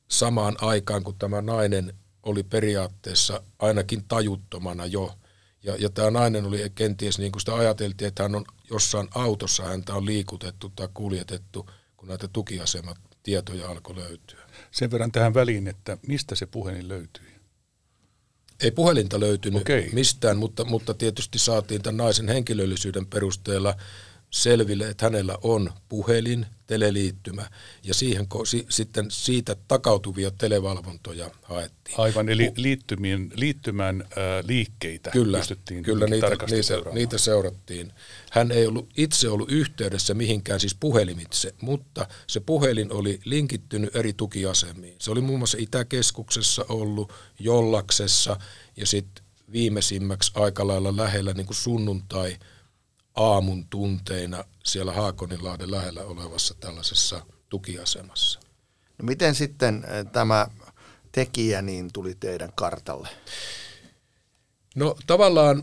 samaan 0.08 0.56
aikaan, 0.60 1.04
kun 1.04 1.18
tämä 1.18 1.42
nainen 1.42 1.94
oli 2.22 2.42
periaatteessa 2.42 3.42
ainakin 3.58 4.04
tajuttomana 4.08 4.86
jo. 4.86 5.14
Ja, 5.62 5.76
ja 5.76 5.90
tämä 5.90 6.10
nainen 6.10 6.44
oli 6.44 6.72
kenties 6.74 7.18
niin 7.18 7.32
kuin 7.32 7.40
sitä 7.40 7.54
ajateltiin, 7.54 8.08
että 8.08 8.22
hän 8.22 8.34
on 8.34 8.44
jossain 8.70 9.08
autossa, 9.14 9.64
häntä 9.64 9.94
on 9.94 10.06
liikutettu 10.06 10.72
tai 10.76 10.88
kuljetettu, 10.94 11.70
kun 11.96 12.08
näitä 12.08 12.28
tukiasemat 12.28 12.96
tietoja 13.22 13.68
alkoi 13.68 13.96
löytyä. 13.96 14.40
Sen 14.70 14.90
verran 14.90 15.12
tähän 15.12 15.34
väliin, 15.34 15.68
että 15.68 15.98
mistä 16.06 16.34
se 16.34 16.46
puhelin 16.46 16.88
löytyi? 16.88 17.35
Ei 18.62 18.70
puhelinta 18.70 19.20
löytynyt 19.20 19.60
okay. 19.60 19.84
mistään, 19.92 20.36
mutta, 20.36 20.64
mutta 20.64 20.94
tietysti 20.94 21.38
saatiin 21.38 21.82
tämän 21.82 21.96
naisen 21.96 22.28
henkilöllisyyden 22.28 23.06
perusteella 23.06 23.74
selville, 24.30 24.88
että 24.88 25.06
hänellä 25.06 25.38
on 25.42 25.72
puhelin, 25.88 26.46
teleliittymä 26.66 27.50
ja 27.82 27.94
siihen 27.94 28.26
si, 28.44 28.66
sitten 28.68 29.06
siitä 29.10 29.56
takautuvia 29.68 30.30
televalvontoja 30.30 31.30
haettiin. 31.42 32.00
Aivan, 32.00 32.28
eli 32.28 32.52
liittymien, 32.56 33.32
liittymän 33.34 34.02
äh, 34.02 34.44
liikkeitä 34.46 35.10
kyllä, 35.10 35.38
pystyttiin 35.38 35.82
kyllä 35.82 36.06
niitä, 36.06 36.28
niitä, 36.28 36.90
niitä 36.92 37.18
seurattiin. 37.18 37.92
Hän 38.30 38.52
ei 38.52 38.66
ollut 38.66 38.88
itse 38.96 39.28
ollut 39.28 39.50
yhteydessä 39.50 40.14
mihinkään 40.14 40.60
siis 40.60 40.74
puhelimitse, 40.74 41.54
mutta 41.60 42.06
se 42.26 42.40
puhelin 42.40 42.92
oli 42.92 43.20
linkittynyt 43.24 43.96
eri 43.96 44.12
tukiasemiin. 44.12 44.96
Se 44.98 45.10
oli 45.10 45.20
muun 45.20 45.38
muassa 45.38 45.58
Itäkeskuksessa 45.60 46.64
ollut, 46.68 47.12
Jollaksessa 47.38 48.36
ja 48.76 48.86
sitten 48.86 49.24
viimeisimmäksi 49.52 50.32
aika 50.34 50.66
lailla 50.66 50.96
lähellä 50.96 51.32
niin 51.32 51.46
kuin 51.46 51.56
sunnuntai– 51.56 52.36
aamun 53.16 53.68
tunteina 53.68 54.44
siellä 54.64 54.92
Haakoninlahden 54.92 55.70
lähellä 55.70 56.02
olevassa 56.02 56.54
tällaisessa 56.60 57.26
tukiasemassa. 57.48 58.40
No 58.98 59.04
miten 59.04 59.34
sitten 59.34 59.84
eh, 59.84 60.06
tämä 60.12 60.46
tekijä 61.12 61.62
niin 61.62 61.92
tuli 61.92 62.14
teidän 62.14 62.52
kartalle? 62.54 63.08
No 64.74 64.96
tavallaan, 65.06 65.62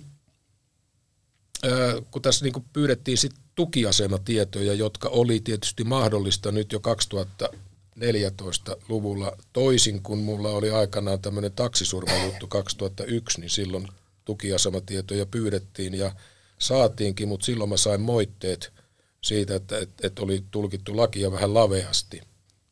kun 2.12 2.22
tässä 2.22 2.46
niin 2.46 2.66
pyydettiin 2.74 3.18
sit 3.18 3.34
tukiasematietoja, 3.56 4.74
jotka 4.74 5.10
oli 5.10 5.40
tietysti 5.40 5.84
mahdollista 5.84 6.52
nyt 6.52 6.72
jo 6.72 6.80
2014-luvulla 6.80 9.38
toisin 9.54 10.04
kuin 10.04 10.20
mulla 10.20 10.50
oli 10.50 10.72
aikanaan 10.72 11.22
tämmöinen 11.22 11.52
taksisurmajuttu 11.52 12.48
2001, 12.48 13.40
niin 13.40 13.50
silloin 13.50 13.88
tukiasematietoja 14.26 15.26
pyydettiin 15.26 15.94
ja– 15.94 16.12
saatiinkin, 16.64 17.28
mutta 17.28 17.46
silloin 17.46 17.70
mä 17.70 17.78
sain 17.78 18.02
moitteet 18.02 18.74
siitä, 19.22 19.56
että, 19.56 19.78
että, 19.78 20.08
että 20.08 20.22
oli 20.22 20.44
tulkittu 20.52 20.98
lakia 20.98 21.32
vähän 21.32 21.54
laveasti. 21.54 22.22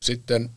Sitten, 0.02 0.50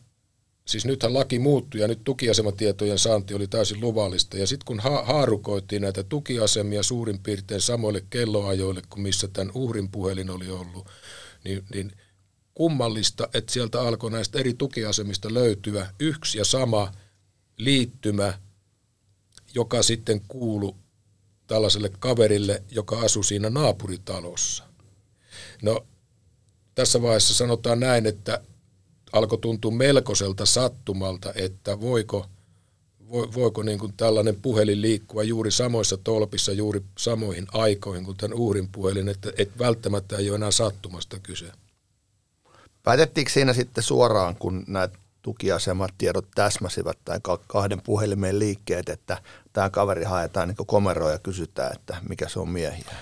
siis 0.67 0.85
nythän 0.85 1.13
laki 1.13 1.39
muuttui 1.39 1.81
ja 1.81 1.87
nyt 1.87 2.03
tukiasematietojen 2.03 2.99
saanti 2.99 3.33
oli 3.33 3.47
täysin 3.47 3.81
luvallista. 3.81 4.37
Ja 4.37 4.47
sitten 4.47 4.65
kun 4.65 4.79
ha- 4.79 5.03
haarukoitiin 5.03 5.81
näitä 5.81 6.03
tukiasemia 6.03 6.83
suurin 6.83 7.19
piirtein 7.19 7.61
samoille 7.61 8.05
kelloajoille 8.09 8.81
kuin 8.89 9.01
missä 9.01 9.27
tämän 9.27 9.51
uhrin 9.53 9.91
puhelin 9.91 10.29
oli 10.29 10.49
ollut, 10.49 10.87
niin, 11.43 11.63
niin 11.73 11.91
kummallista, 12.53 13.29
että 13.33 13.53
sieltä 13.53 13.81
alkoi 13.81 14.11
näistä 14.11 14.39
eri 14.39 14.53
tukiasemista 14.53 15.33
löytyä 15.33 15.89
yksi 15.99 16.37
ja 16.37 16.45
sama 16.45 16.91
liittymä, 17.57 18.39
joka 19.55 19.83
sitten 19.83 20.21
kuulu 20.27 20.77
tällaiselle 21.47 21.91
kaverille, 21.99 22.63
joka 22.71 22.99
asui 22.99 23.23
siinä 23.23 23.49
naapuritalossa. 23.49 24.63
No, 25.61 25.85
tässä 26.75 27.01
vaiheessa 27.01 27.33
sanotaan 27.33 27.79
näin, 27.79 28.05
että 28.05 28.41
alkoi 29.13 29.37
tuntua 29.39 29.71
melkoiselta 29.71 30.45
sattumalta, 30.45 31.33
että 31.35 31.81
voiko, 31.81 32.25
voiko 33.09 33.63
niin 33.63 33.79
kuin 33.79 33.93
tällainen 33.97 34.41
puhelin 34.41 34.81
liikkua 34.81 35.23
juuri 35.23 35.51
samoissa 35.51 35.97
tolpissa 35.97 36.51
juuri 36.51 36.81
samoihin 36.97 37.47
aikoihin 37.53 38.05
kuin 38.05 38.17
tämän 38.17 38.37
uhrin 38.37 38.69
puhelin, 38.71 39.09
että, 39.09 39.31
että 39.37 39.59
välttämättä 39.59 40.17
ei 40.17 40.29
ole 40.29 40.35
enää 40.35 40.51
sattumasta 40.51 41.19
kyse. 41.19 41.51
Päätettiinkö 42.83 43.31
siinä 43.31 43.53
sitten 43.53 43.83
suoraan, 43.83 44.35
kun 44.35 44.63
näitä 44.67 44.97
tukiasemat 45.25 45.91
tiedot 45.97 46.27
täsmäsivät 46.35 46.97
tai 47.05 47.19
kahden 47.47 47.81
puhelimen 47.81 48.39
liikkeet, 48.39 48.89
että 48.89 49.21
tämä 49.53 49.69
kaveri 49.69 50.03
haetaan 50.03 50.47
niin 50.47 50.67
komeroa 50.67 51.11
ja 51.11 51.19
kysytään, 51.19 51.71
että 51.75 51.97
mikä 52.09 52.29
se 52.29 52.39
on 52.39 52.49
miehiä? 52.49 52.95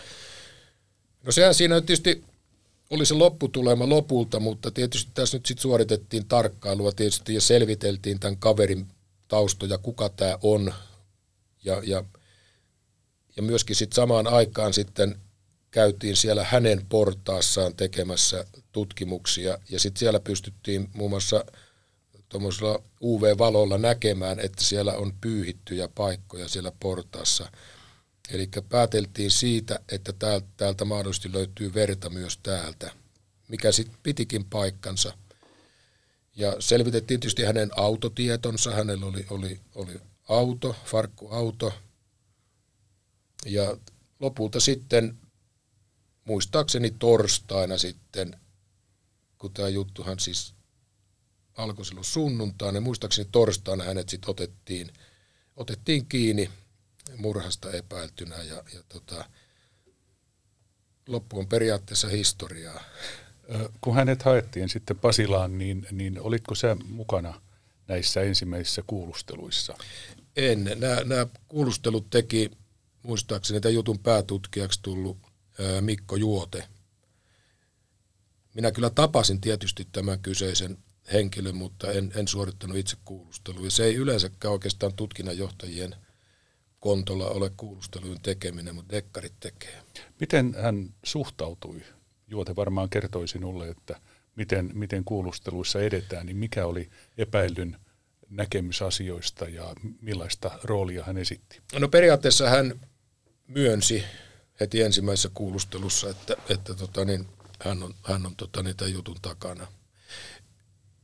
No 1.24 1.32
sehän 1.32 1.54
siinä 1.54 1.82
tietysti 1.82 2.24
oli 2.90 3.06
se 3.06 3.14
lopputulema 3.14 3.90
lopulta, 3.90 4.40
mutta 4.40 4.72
tietysti 4.72 5.12
tässä 5.14 5.38
nyt 5.38 5.46
sitten 5.46 5.62
suoritettiin 5.62 6.26
tarkkailua 6.28 6.92
tietysti 6.92 7.34
ja 7.34 7.42
selviteltiin 7.42 8.20
tämän 8.20 8.38
kaverin 8.38 8.88
taustoja, 9.28 9.78
kuka 9.78 10.10
tämä 10.10 10.38
on. 10.42 10.74
Ja, 11.64 11.82
ja, 11.86 12.04
ja 13.36 13.44
myöskin 13.44 13.76
sitten 13.76 13.96
samaan 13.96 14.28
aikaan 14.28 14.74
sitten 14.74 15.20
käytiin 15.72 16.16
siellä 16.16 16.44
hänen 16.44 16.86
portaassaan 16.90 17.76
tekemässä 17.76 18.46
tutkimuksia 18.72 19.58
ja 19.70 19.80
sitten 19.80 20.00
siellä 20.00 20.20
pystyttiin 20.20 20.90
muun 20.94 21.10
muassa 21.10 21.46
tuommoisella 22.34 22.84
UV-valolla 23.02 23.78
näkemään, 23.78 24.40
että 24.40 24.64
siellä 24.64 24.94
on 24.94 25.14
pyyhittyjä 25.22 25.88
paikkoja 25.88 26.48
siellä 26.48 26.72
portaassa. 26.80 27.52
Eli 28.30 28.50
pääteltiin 28.70 29.32
siitä, 29.32 29.80
että 29.90 30.14
täältä, 30.14 30.48
täältä 30.58 30.86
mahdollisesti 30.86 31.34
löytyy 31.34 31.74
verta 31.74 32.10
myös 32.10 32.40
täältä, 32.44 32.92
mikä 33.48 33.72
sitten 33.72 33.98
pitikin 34.04 34.46
paikkansa. 34.46 35.14
Ja 36.36 36.56
selvitettiin 36.60 37.20
tietysti 37.20 37.44
hänen 37.44 37.70
autotietonsa. 37.76 38.72
Hänellä 38.72 39.06
oli, 39.06 39.26
oli, 39.30 39.60
oli 39.76 40.02
auto, 40.30 40.76
farkkuauto. 40.86 41.74
Ja 43.46 43.78
lopulta 44.20 44.60
sitten, 44.60 45.18
muistaakseni 46.26 46.92
torstaina 47.00 47.78
sitten, 47.78 48.40
kun 49.38 49.54
tämä 49.54 49.70
juttuhan 49.70 50.20
siis 50.20 50.54
alkoi 51.58 51.86
silloin 51.86 52.06
sunnuntaina, 52.06 52.72
niin 52.72 52.84
muistaakseni 52.84 53.30
torstaina 53.32 53.84
hänet 53.84 54.10
sitten 54.10 54.30
otettiin, 54.30 54.94
otettiin 55.56 56.06
kiinni 56.06 56.50
murhasta 57.18 57.72
epäiltynä 57.72 58.36
ja, 58.36 58.64
ja 58.74 58.84
tota, 58.90 59.26
loppu 61.08 61.40
on 61.40 61.48
periaatteessa 61.48 62.08
historiaa. 62.08 62.84
Kun 63.82 63.96
hänet 63.96 64.24
haettiin 64.24 64.70
sitten 64.70 65.00
Pasilaan, 65.00 65.58
niin, 65.58 65.88
niin 65.92 66.22
olitko 66.22 66.56
sä 66.56 66.78
mukana 66.86 67.42
näissä 67.88 68.22
ensimmäisissä 68.22 68.84
kuulusteluissa? 68.88 69.78
En. 70.36 70.64
Nämä, 70.64 71.04
nämä 71.04 71.28
kuulustelut 71.48 72.10
teki 72.10 72.52
muistaakseni 73.04 73.62
tämän 73.62 73.74
jutun 73.74 74.00
päätutkijaksi 74.00 74.80
tullut 74.82 75.18
Mikko 75.82 76.16
Juote. 76.16 76.68
Minä 78.54 78.72
kyllä 78.72 78.90
tapasin 78.90 79.42
tietysti 79.42 79.88
tämän 79.92 80.20
kyseisen 80.20 80.78
henkilön, 81.14 81.56
mutta 81.56 81.92
en, 81.92 82.12
en 82.16 82.28
suorittanut 82.28 82.78
itse 82.78 82.98
kuulustelua. 83.06 83.66
Ja 83.66 83.72
se 83.72 83.84
ei 83.84 83.96
yleensäkään 83.96 84.52
oikeastaan 84.52 84.94
tutkinnanjohtajien 84.94 85.96
kontolla 86.80 87.28
ole 87.28 87.52
kuulustelujen 87.58 88.22
tekeminen, 88.22 88.76
mutta 88.76 88.96
dekkarit 88.96 89.34
tekee. 89.40 89.82
Miten 90.20 90.56
hän 90.62 90.94
suhtautui? 91.04 91.82
Juote 92.28 92.56
varmaan 92.56 92.90
kertoi 92.90 93.28
sinulle, 93.28 93.70
että 93.70 94.00
miten, 94.36 94.72
miten 94.74 95.04
kuulusteluissa 95.04 95.82
edetään, 95.82 96.26
niin 96.26 96.38
mikä 96.38 96.66
oli 96.66 96.90
epäilyn 97.18 97.78
näkemys 98.30 98.82
asioista 98.82 99.46
ja 99.46 99.74
millaista 100.02 100.60
roolia 100.64 101.04
hän 101.04 101.18
esitti? 101.18 101.62
No 101.80 101.88
periaatteessa 101.88 102.50
hän 102.50 102.80
myönsi 103.48 104.04
heti 104.60 104.82
ensimmäisessä 104.82 105.30
kuulustelussa, 105.34 106.10
että, 106.10 106.36
että 106.50 106.74
tota 106.74 107.06
niin, 107.06 107.28
hän 107.60 107.84
on, 107.84 107.96
hän 108.04 108.26
on 108.26 108.36
tota 108.36 108.64
niin, 108.64 108.78
tämän 108.78 108.94
jutun 108.94 109.18
takana. 109.22 109.68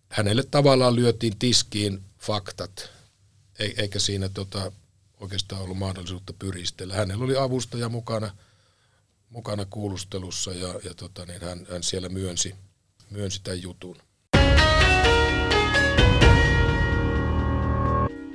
Hänelle 0.09 0.43
tavallaan 0.43 0.95
lyötiin 0.95 1.39
tiskiin 1.39 2.03
faktat, 2.19 2.91
eikä 3.59 3.99
siinä 3.99 4.29
tota, 4.29 4.71
oikeastaan 5.19 5.61
ollut 5.61 5.77
mahdollisuutta 5.77 6.33
pyristellä. 6.33 6.95
Hänellä 6.95 7.23
oli 7.25 7.37
avustaja 7.37 7.89
mukana, 7.89 8.35
mukana 9.29 9.65
kuulustelussa 9.65 10.51
ja, 10.51 10.79
ja 10.83 10.93
tota, 10.93 11.25
niin 11.25 11.41
hän, 11.41 11.67
hän 11.71 11.83
siellä 11.83 12.09
myönsi, 12.09 12.55
myönsi 13.09 13.41
tämän 13.43 13.61
jutun. 13.61 13.97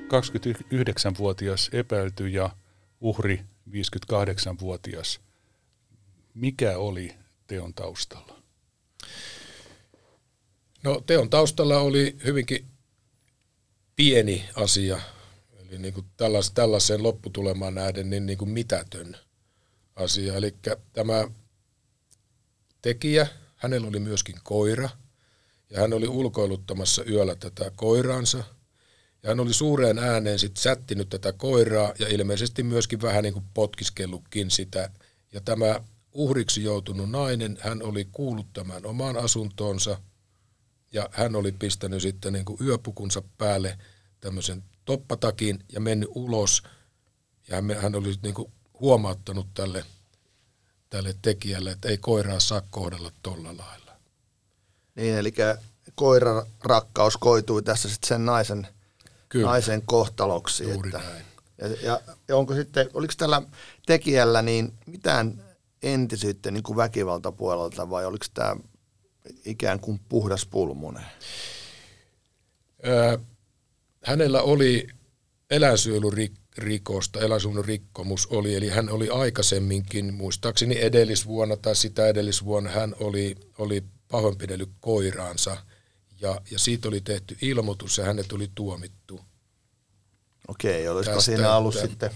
29-vuotias 0.05 1.71
epäilty 1.73 2.29
ja 2.29 2.51
uhri 3.01 3.45
58-vuotias. 3.71 5.21
Mikä 6.35 6.79
oli 6.79 7.15
teon 7.47 7.75
taustalla? 7.75 8.44
No 10.85 11.03
teon 11.07 11.31
taustalla 11.31 11.79
oli 11.79 12.17
hyvinkin 12.25 12.67
pieni 13.97 14.49
asia, 14.57 15.01
eli 15.59 15.79
niin 15.79 15.95
kuin 15.95 16.07
tällais, 16.17 16.51
tällaiseen 16.51 17.03
lopputulemaan 17.03 17.75
nähden 17.75 18.11
niin, 18.11 18.27
niin 18.27 18.39
kuin 18.39 18.51
mitätön 18.51 19.17
asia. 19.97 20.35
Eli 20.35 20.55
tämä 20.93 21.29
tekijä, 22.83 23.27
hänellä 23.57 23.89
oli 23.89 23.99
myöskin 23.99 24.37
koira, 24.43 24.91
ja 25.71 25.81
hän 25.81 25.93
oli 25.93 26.09
ulkoiluttamassa 26.09 27.05
yöllä 27.05 27.37
tätä 27.37 27.71
koiraansa, 27.77 28.39
ja 29.23 29.29
hän 29.29 29.41
oli 29.41 29.55
suureen 29.55 29.99
ääneen 29.99 30.39
sitten 30.39 30.63
sättinyt 30.63 31.09
tätä 31.09 31.33
koiraa, 31.33 31.93
ja 31.99 32.09
ilmeisesti 32.09 32.63
myöskin 32.63 33.03
vähän 33.03 33.23
niin 33.23 33.35
kuin 33.35 33.45
potkiskellutkin 33.55 34.51
sitä, 34.51 34.91
ja 35.33 35.41
tämä 35.41 35.81
uhriksi 36.13 36.65
joutunut 36.65 37.11
nainen, 37.11 37.59
hän 37.61 37.83
oli 37.83 38.09
kuullut 38.13 38.53
tämän 38.53 38.87
omaan 38.87 39.17
asuntoonsa, 39.17 39.99
ja 40.95 41.09
hän 41.13 41.37
oli 41.37 41.53
pistänyt 41.53 42.03
sitten 42.03 42.33
niin 42.33 42.45
kuin 42.45 42.59
yöpukunsa 42.61 43.23
päälle 43.39 43.79
tämmöisen 44.21 44.65
toppatakin 44.85 45.59
ja 45.73 45.81
mennyt 45.81 46.09
ulos. 46.15 46.63
Ja 47.49 47.57
hän, 47.57 47.77
hän 47.81 47.95
oli 47.95 48.15
niin 48.23 48.35
kuin 48.35 48.53
huomauttanut 48.81 49.47
tälle, 49.55 49.85
tälle 50.91 51.15
tekijälle, 51.23 51.71
että 51.71 51.89
ei 51.89 51.99
koiraa 51.99 52.41
saa 52.41 52.63
kohdella 52.71 53.13
tolla 53.23 53.49
lailla. 53.57 53.93
Niin, 54.95 55.15
eli 55.15 55.35
koiran 55.95 56.47
rakkaus 56.65 57.17
koitui 57.17 57.63
tässä 57.63 57.89
sitten 57.89 58.09
sen 58.09 58.27
naisen, 58.27 58.67
Kyllä. 59.29 59.47
naisen 59.47 59.83
kohtaloksi. 59.87 60.65
Juuri 60.65 60.89
että, 60.89 60.99
näin. 60.99 61.25
Ja, 61.59 61.69
ja, 61.83 62.01
ja 62.29 62.37
onko 62.37 62.55
sitten, 62.55 62.91
oliko 62.95 63.15
tällä 63.17 63.43
tekijällä 63.87 64.43
niin 64.43 64.75
mitään 64.87 65.45
entisyyttä 65.83 66.51
niin 66.51 66.63
kuin 66.63 66.77
väkivaltapuolelta 66.77 67.91
vai 67.91 68.07
oliko 68.07 68.27
tämä 68.35 68.57
ikään 69.45 69.81
kuin 69.81 70.01
puhdas 70.09 70.47
pulmunen? 70.47 71.05
Öö, 72.87 73.19
hänellä 74.05 74.43
oli 74.43 74.87
eläinsuojelurikosta, 75.51 77.21
eläinsuojelurikkomus 77.21 78.27
oli, 78.27 78.55
eli 78.55 78.69
hän 78.69 78.89
oli 78.91 79.09
aikaisemminkin, 79.09 80.15
muistaakseni 80.15 80.81
edellisvuonna 80.81 81.57
tai 81.57 81.77
sitä 81.77 82.07
edellisvuonna, 82.07 82.71
hän 82.71 82.95
oli, 83.01 83.35
oli 83.59 83.85
pahoinpidellyt 84.11 84.71
koiraansa 84.81 85.57
ja, 86.21 86.41
ja 86.51 86.59
siitä 86.59 86.89
oli 86.89 87.01
tehty 87.01 87.37
ilmoitus 87.43 87.99
ja 87.99 88.05
hänet 88.05 88.33
oli 88.33 88.51
tuomittu. 88.55 89.21
Okei, 90.49 90.89
olisiko 90.89 91.17
tästä, 91.17 91.33
siinä 91.33 91.57
ollut 91.57 91.75
sitten 91.75 92.11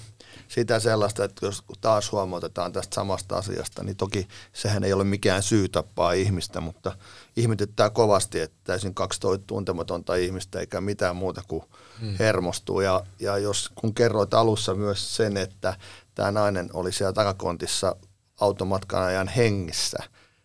sitä 0.49 0.81
sellaista, 0.81 1.25
että 1.25 1.47
jos 1.47 1.63
taas 1.81 2.13
huomautetaan 2.13 2.73
tästä 2.73 2.95
samasta 2.95 3.37
asiasta, 3.37 3.85
niin 3.85 3.97
toki 3.97 4.29
sehän 4.53 4.85
ei 4.85 4.93
ole 4.93 5.05
mikään 5.05 5.43
syy 5.43 5.69
tappaa 5.69 6.13
ihmistä, 6.13 6.61
mutta 6.61 6.97
ihmetyttää 7.37 7.91
kovasti, 7.91 8.41
että 8.41 8.57
täysin 8.65 8.95
kaksi 8.95 9.21
tuntematonta 9.47 10.15
ihmistä 10.15 10.61
eikä 10.61 10.81
mitään 10.81 11.17
muuta 11.17 11.43
kuin 11.49 11.63
hmm. 12.01 12.17
hermostuu. 12.19 12.81
Ja, 12.81 13.07
ja 13.21 13.39
jos 13.39 13.71
kun 13.75 13.95
kerroit 13.95 14.35
alussa 14.35 14.75
myös 14.75 15.17
sen, 15.17 15.37
että 15.37 15.77
tämä 16.15 16.31
nainen 16.31 16.71
oli 16.73 16.93
siellä 16.93 17.13
takakontissa 17.13 17.97
automatkan 18.41 19.03
ajan 19.03 19.29
hengissä, 19.29 19.99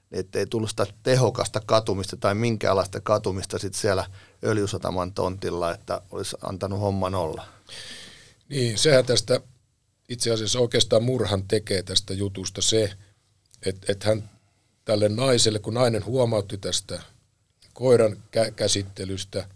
niin 0.10 0.20
ettei 0.20 0.46
tullut 0.46 0.70
sitä 0.70 0.86
tehokasta 1.04 1.62
katumista 1.66 2.18
tai 2.18 2.36
minkäänlaista 2.36 3.02
katumista 3.02 3.60
sitten 3.60 3.82
siellä 3.82 4.06
öljysataman 4.44 5.14
tontilla, 5.14 5.72
että 5.72 6.02
olisi 6.12 6.36
antanut 6.42 6.80
homman 6.80 7.16
olla. 7.16 7.46
Niin, 8.50 8.78
sehän 8.78 9.06
tästä 9.06 9.42
itse 10.10 10.32
asiassa 10.32 10.60
oikeastaan 10.60 11.04
murhan 11.04 11.48
tekee 11.48 11.84
tästä 11.84 12.14
jutusta 12.14 12.62
se, 12.62 12.94
että, 13.66 13.92
että 13.92 14.08
hän 14.08 14.30
tälle 14.86 15.10
naiselle, 15.10 15.60
kun 15.60 15.74
nainen 15.74 16.06
huomautti 16.06 16.58
tästä 16.58 17.04
koiran 17.74 18.12
kä- 18.12 18.52
käsittelystä, 18.52 19.50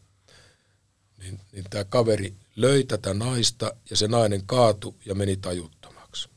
niin, 1.18 1.40
niin 1.52 1.66
tämä 1.70 1.84
kaveri 1.84 2.34
löi 2.56 2.84
tätä 2.84 3.14
naista 3.14 3.72
ja 3.90 3.96
se 3.96 4.08
nainen 4.08 4.46
kaatu 4.46 4.96
ja 5.06 5.16
meni 5.16 5.38
tajuttomaksi. 5.38 6.30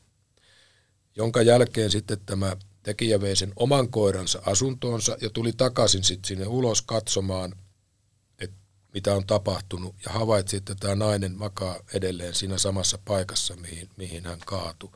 Jonka 1.15 1.41
jälkeen 1.41 1.91
sitten 1.91 2.17
tämä 2.25 2.57
tekijä 2.83 3.21
vei 3.21 3.35
sen 3.35 3.53
oman 3.55 3.89
koiransa 3.89 4.41
asuntoonsa 4.45 5.17
ja 5.21 5.29
tuli 5.29 5.53
takaisin 5.53 6.03
sitten 6.03 6.27
sinne 6.27 6.47
ulos 6.47 6.81
katsomaan, 6.81 7.55
mitä 8.93 9.15
on 9.15 9.27
tapahtunut 9.27 9.95
ja 10.05 10.11
havaitsi, 10.11 10.57
että 10.57 10.75
tämä 10.75 10.95
nainen 10.95 11.37
makaa 11.37 11.79
edelleen 11.93 12.35
siinä 12.35 12.57
samassa 12.57 12.99
paikassa, 13.05 13.55
mihin, 13.55 13.89
mihin 13.97 14.25
hän 14.25 14.39
kaatui 14.45 14.91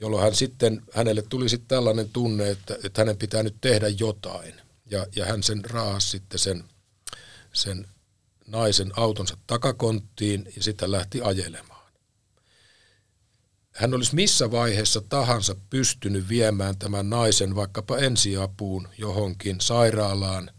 jolloin 0.00 0.22
hän 0.22 0.34
sitten, 0.34 0.82
hänelle 0.92 1.22
tuli 1.22 1.48
sitten 1.48 1.68
tällainen 1.68 2.08
tunne, 2.08 2.50
että, 2.50 2.78
että 2.84 3.00
hänen 3.00 3.16
pitää 3.16 3.42
nyt 3.42 3.56
tehdä 3.60 3.88
jotain. 3.88 4.54
Ja, 4.90 5.06
ja 5.16 5.26
hän 5.26 5.42
sen 5.42 5.64
raahasi 5.64 6.08
sitten 6.08 6.38
sen, 6.38 6.64
sen 7.52 7.88
naisen 8.46 8.92
autonsa 8.96 9.36
takakonttiin 9.46 10.52
ja 10.56 10.62
sitten 10.62 10.92
lähti 10.92 11.20
ajelemaan. 11.22 11.92
hän 13.70 13.94
olisi 13.94 14.14
missä 14.14 14.50
vaiheessa 14.50 15.00
tahansa 15.00 15.56
pystynyt 15.70 16.28
viemään 16.28 16.78
tämän 16.78 17.10
naisen 17.10 17.54
vaikkapa 17.54 17.98
ensiapuun 17.98 18.88
johonkin 18.98 19.60
sairaalaan, 19.60 20.50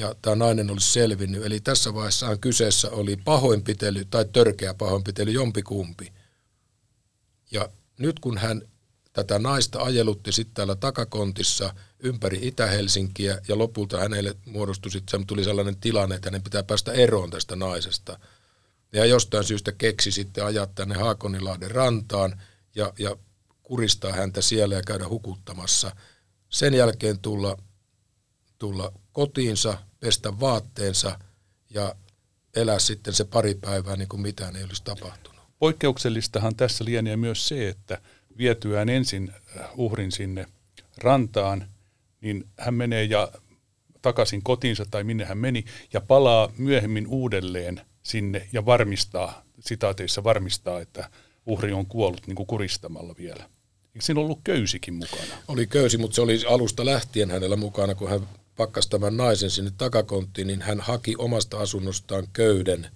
ja 0.00 0.14
tämä 0.22 0.36
nainen 0.36 0.70
olisi 0.70 0.92
selvinnyt. 0.92 1.46
Eli 1.46 1.60
tässä 1.60 1.94
vaiheessa 1.94 2.36
kyseessä 2.36 2.90
oli 2.90 3.16
pahoinpitely 3.16 4.04
tai 4.04 4.24
törkeä 4.32 4.74
pahoinpitely, 4.74 5.30
jompikumpi. 5.30 6.12
Ja 7.50 7.68
nyt 7.98 8.20
kun 8.20 8.38
hän 8.38 8.62
tätä 9.12 9.38
naista 9.38 9.82
ajelutti 9.82 10.32
sitten 10.32 10.54
täällä 10.54 10.76
takakontissa 10.76 11.74
ympäri 11.98 12.38
Itä-Helsinkiä 12.42 13.40
ja 13.48 13.58
lopulta 13.58 14.00
hänelle 14.00 14.36
muodostui 14.46 14.92
sitten, 14.92 15.26
tuli 15.26 15.44
sellainen 15.44 15.76
tilanne, 15.76 16.14
että 16.14 16.26
hänen 16.26 16.42
pitää 16.42 16.62
päästä 16.62 16.92
eroon 16.92 17.30
tästä 17.30 17.56
naisesta. 17.56 18.18
Ja 18.92 19.04
jostain 19.04 19.44
syystä 19.44 19.72
keksi 19.72 20.12
sitten 20.12 20.44
ajaa 20.44 20.66
tänne 20.66 20.94
Haakonilahden 20.94 21.70
rantaan 21.70 22.42
ja, 22.74 22.92
ja 22.98 23.16
kuristaa 23.62 24.12
häntä 24.12 24.40
siellä 24.40 24.74
ja 24.74 24.82
käydä 24.82 25.08
hukuttamassa. 25.08 25.96
Sen 26.48 26.74
jälkeen 26.74 27.18
tulla, 27.18 27.56
tulla 28.58 28.92
kotiinsa, 29.12 29.78
pestä 30.00 30.40
vaatteensa 30.40 31.18
ja 31.70 31.94
elää 32.56 32.78
sitten 32.78 33.14
se 33.14 33.24
pari 33.24 33.54
päivää 33.54 33.96
niin 33.96 34.08
kuin 34.08 34.20
mitään 34.20 34.56
ei 34.56 34.64
olisi 34.64 34.84
tapahtunut. 34.84 35.40
Poikkeuksellistahan 35.58 36.56
tässä 36.56 36.84
lienee 36.84 37.16
myös 37.16 37.48
se, 37.48 37.68
että 37.68 38.00
vietyään 38.38 38.88
ensin 38.88 39.32
äh, 39.60 39.70
uhrin 39.76 40.12
sinne 40.12 40.46
rantaan, 40.98 41.66
niin 42.20 42.44
hän 42.58 42.74
menee 42.74 43.04
ja 43.04 43.32
takaisin 44.02 44.42
kotiinsa 44.42 44.84
tai 44.90 45.04
minne 45.04 45.24
hän 45.24 45.38
meni 45.38 45.64
ja 45.92 46.00
palaa 46.00 46.52
myöhemmin 46.58 47.06
uudelleen 47.06 47.80
sinne 48.02 48.48
ja 48.52 48.66
varmistaa, 48.66 49.44
sitaateissa 49.60 50.24
varmistaa, 50.24 50.80
että 50.80 51.10
uhri 51.46 51.72
on 51.72 51.86
kuollut 51.86 52.26
niin 52.26 52.36
kuin 52.36 52.46
kuristamalla 52.46 53.14
vielä. 53.18 53.50
Eikö 53.94 54.00
siinä 54.04 54.20
ollut 54.20 54.40
köysikin 54.44 54.94
mukana? 54.94 55.34
Oli 55.48 55.66
köysi, 55.66 55.98
mutta 55.98 56.14
se 56.14 56.20
oli 56.20 56.40
alusta 56.48 56.84
lähtien 56.84 57.30
hänellä 57.30 57.56
mukana, 57.56 57.94
kun 57.94 58.10
hän 58.10 58.28
pakkasi 58.60 58.90
tämän 58.90 59.16
naisen 59.16 59.50
sinne 59.50 59.72
takakonttiin, 59.78 60.46
niin 60.46 60.62
hän 60.62 60.80
haki 60.80 61.14
omasta 61.18 61.58
asunnostaan 61.58 62.28
köyden 62.32 62.90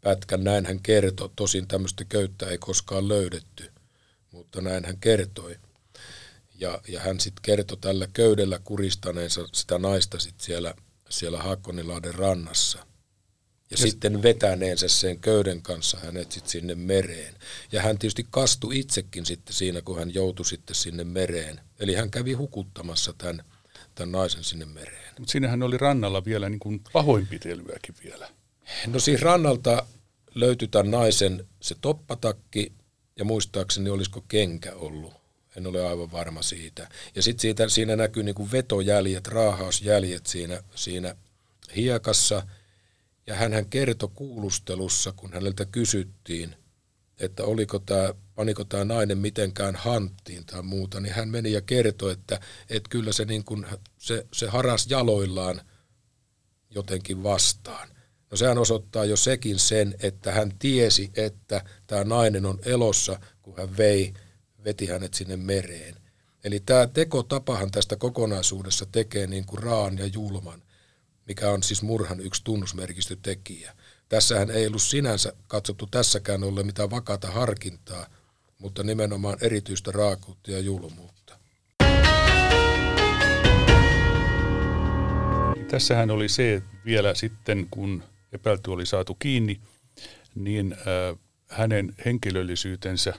pätkän, 0.00 0.44
näin 0.44 0.66
hän 0.66 0.80
kertoi. 0.82 1.30
Tosin 1.36 1.68
tämmöistä 1.68 2.04
köyttä 2.04 2.46
ei 2.46 2.58
koskaan 2.58 3.08
löydetty, 3.08 3.72
mutta 4.30 4.60
näin 4.60 4.84
hän 4.84 4.98
kertoi. 4.98 5.56
Ja, 6.58 6.80
ja 6.88 7.00
hän 7.00 7.20
sitten 7.20 7.42
kertoi 7.42 7.78
tällä 7.80 8.08
köydellä 8.12 8.58
kuristaneensa 8.64 9.48
sitä 9.52 9.78
naista 9.78 10.18
sit 10.18 10.40
siellä, 10.40 10.74
siellä 11.08 11.42
Haakkonilahden 11.42 12.14
rannassa. 12.14 12.78
Ja, 12.78 12.84
ja 13.70 13.76
sitten 13.76 14.22
vetäneensä 14.22 14.88
sen 14.88 15.20
köyden 15.20 15.62
kanssa 15.62 15.98
hänet 15.98 16.32
sitten 16.32 16.50
sinne 16.50 16.74
mereen. 16.74 17.34
Ja 17.72 17.82
hän 17.82 17.98
tietysti 17.98 18.26
kastui 18.30 18.78
itsekin 18.78 19.26
sitten 19.26 19.54
siinä, 19.54 19.82
kun 19.82 19.98
hän 19.98 20.14
joutui 20.14 20.46
sitten 20.46 20.76
sinne 20.76 21.04
mereen. 21.04 21.60
Eli 21.78 21.94
hän 21.94 22.10
kävi 22.10 22.32
hukuttamassa 22.32 23.14
tämän, 23.18 23.44
tämän 23.94 24.12
naisen 24.12 24.44
sinne 24.44 24.64
mereen. 24.64 25.05
Mutta 25.18 25.32
siinähän 25.32 25.62
oli 25.62 25.78
rannalla 25.78 26.24
vielä 26.24 26.48
niin 26.48 26.60
kuin 26.60 26.80
pahoinpitelyäkin 26.92 27.94
vielä. 28.04 28.28
No 28.86 28.98
siis 28.98 29.22
rannalta 29.22 29.86
löytyi 30.34 30.68
tämän 30.68 30.90
naisen 30.90 31.46
se 31.60 31.76
toppatakki 31.80 32.72
ja 33.16 33.24
muistaakseni 33.24 33.90
olisiko 33.90 34.24
kenkä 34.28 34.74
ollut. 34.74 35.14
En 35.56 35.66
ole 35.66 35.86
aivan 35.86 36.12
varma 36.12 36.42
siitä. 36.42 36.88
Ja 37.14 37.22
sitten 37.22 37.70
siinä 37.70 37.96
näkyy 37.96 38.22
niin 38.22 38.34
kuin 38.34 38.52
vetojäljet, 38.52 39.28
raahausjäljet 39.28 40.26
siinä, 40.26 40.62
siinä 40.74 41.16
hiekassa. 41.76 42.46
Ja 43.26 43.34
hän 43.34 43.66
kertoi 43.70 44.08
kuulustelussa, 44.14 45.12
kun 45.12 45.32
häneltä 45.32 45.64
kysyttiin, 45.64 46.56
että 47.20 47.44
oliko 47.44 47.78
tämä, 47.78 48.14
paniko 48.34 48.64
tämä 48.64 48.84
nainen 48.84 49.18
mitenkään 49.18 49.76
hanttiin 49.76 50.46
tai 50.46 50.62
muuta, 50.62 51.00
niin 51.00 51.14
hän 51.14 51.28
meni 51.28 51.52
ja 51.52 51.60
kertoi, 51.60 52.12
että, 52.12 52.40
että 52.70 52.88
kyllä 52.88 53.12
se, 53.12 53.24
niin 53.24 53.44
kuin, 53.44 53.66
se, 53.98 54.26
se 54.32 54.46
haras 54.46 54.86
jaloillaan 54.90 55.60
jotenkin 56.70 57.22
vastaan. 57.22 57.88
No 58.30 58.36
sehän 58.36 58.58
osoittaa 58.58 59.04
jo 59.04 59.16
sekin 59.16 59.58
sen, 59.58 59.94
että 60.02 60.32
hän 60.32 60.52
tiesi, 60.58 61.10
että 61.14 61.64
tämä 61.86 62.04
nainen 62.04 62.46
on 62.46 62.58
elossa, 62.64 63.20
kun 63.42 63.54
hän 63.56 63.76
vei, 63.76 64.14
veti 64.64 64.86
hänet 64.86 65.14
sinne 65.14 65.36
mereen. 65.36 65.94
Eli 66.44 66.60
tämä 66.60 66.86
tekotapahan 66.86 67.70
tästä 67.70 67.96
kokonaisuudessa 67.96 68.86
tekee 68.92 69.26
niin 69.26 69.46
kuin 69.46 69.62
raan 69.62 69.98
ja 69.98 70.06
julman, 70.06 70.62
mikä 71.28 71.50
on 71.50 71.62
siis 71.62 71.82
murhan 71.82 72.20
yksi 72.20 72.44
tunnusmerkistötekijä. 72.44 73.76
Tässähän 74.08 74.50
ei 74.50 74.66
ollut 74.66 74.82
sinänsä 74.82 75.32
katsottu 75.48 75.86
tässäkään 75.86 76.44
ole 76.44 76.62
mitään 76.62 76.90
vakata 76.90 77.30
harkintaa, 77.30 78.06
mutta 78.58 78.82
nimenomaan 78.82 79.38
erityistä 79.40 79.90
raakuutta 79.92 80.50
ja 80.50 80.58
julmuutta. 80.58 81.38
Tässähän 85.70 86.10
oli 86.10 86.28
se 86.28 86.62
vielä 86.84 87.14
sitten, 87.14 87.66
kun 87.70 88.02
epäilty 88.32 88.70
oli 88.70 88.86
saatu 88.86 89.14
kiinni, 89.14 89.60
niin 90.34 90.72
äh, 90.72 91.18
hänen 91.48 91.94
henkilöllisyytensä 92.04 93.14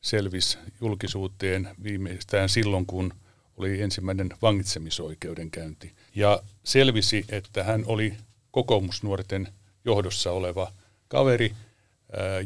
selvisi 0.00 0.58
julkisuuteen 0.80 1.68
viimeistään 1.82 2.48
silloin, 2.48 2.86
kun 2.86 3.14
oli 3.56 3.82
ensimmäinen 3.82 4.28
vangitsemisoikeudenkäynti. 4.42 5.92
Ja 6.14 6.42
selvisi, 6.64 7.24
että 7.28 7.64
hän 7.64 7.84
oli 7.86 8.14
kokoomusnuorten 8.50 9.48
johdossa 9.84 10.32
oleva 10.32 10.72
kaveri, 11.08 11.54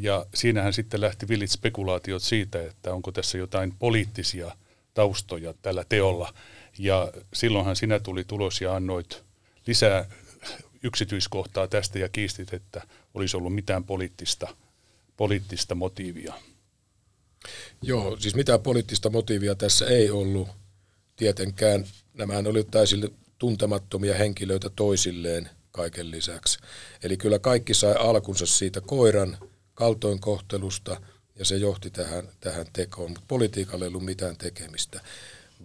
ja 0.00 0.26
siinähän 0.34 0.72
sitten 0.72 1.00
lähti 1.00 1.28
villit 1.28 1.50
spekulaatiot 1.50 2.22
siitä, 2.22 2.62
että 2.62 2.92
onko 2.94 3.12
tässä 3.12 3.38
jotain 3.38 3.74
poliittisia 3.78 4.56
taustoja 4.94 5.54
tällä 5.62 5.84
teolla. 5.88 6.34
Ja 6.78 7.12
silloinhan 7.34 7.76
sinä 7.76 8.00
tuli 8.00 8.24
tulos 8.24 8.60
ja 8.60 8.74
annoit 8.76 9.22
lisää 9.66 10.08
yksityiskohtaa 10.82 11.68
tästä 11.68 11.98
ja 11.98 12.08
kiistit, 12.08 12.54
että 12.54 12.82
olisi 13.14 13.36
ollut 13.36 13.54
mitään 13.54 13.84
poliittista, 13.84 14.56
poliittista 15.16 15.74
motiivia. 15.74 16.34
Joo, 17.82 18.16
siis 18.16 18.34
mitään 18.34 18.60
poliittista 18.60 19.10
motiivia 19.10 19.54
tässä 19.54 19.86
ei 19.86 20.10
ollut 20.10 20.48
tietenkään. 21.16 21.84
Nämä 22.14 22.38
olivat 22.38 22.70
täysin 22.70 23.16
tuntemattomia 23.38 24.14
henkilöitä 24.14 24.70
toisilleen 24.76 25.50
kaiken 25.74 26.10
lisäksi. 26.10 26.58
Eli 27.02 27.16
kyllä 27.16 27.38
kaikki 27.38 27.74
sai 27.74 27.94
alkunsa 27.98 28.46
siitä 28.46 28.80
koiran 28.80 29.38
kaltoinkohtelusta 29.74 31.00
ja 31.38 31.44
se 31.44 31.56
johti 31.56 31.90
tähän, 31.90 32.28
tähän 32.40 32.66
tekoon, 32.72 33.10
mutta 33.10 33.24
politiikalle 33.28 33.84
ei 33.84 33.88
ollut 33.88 34.04
mitään 34.04 34.36
tekemistä. 34.36 35.00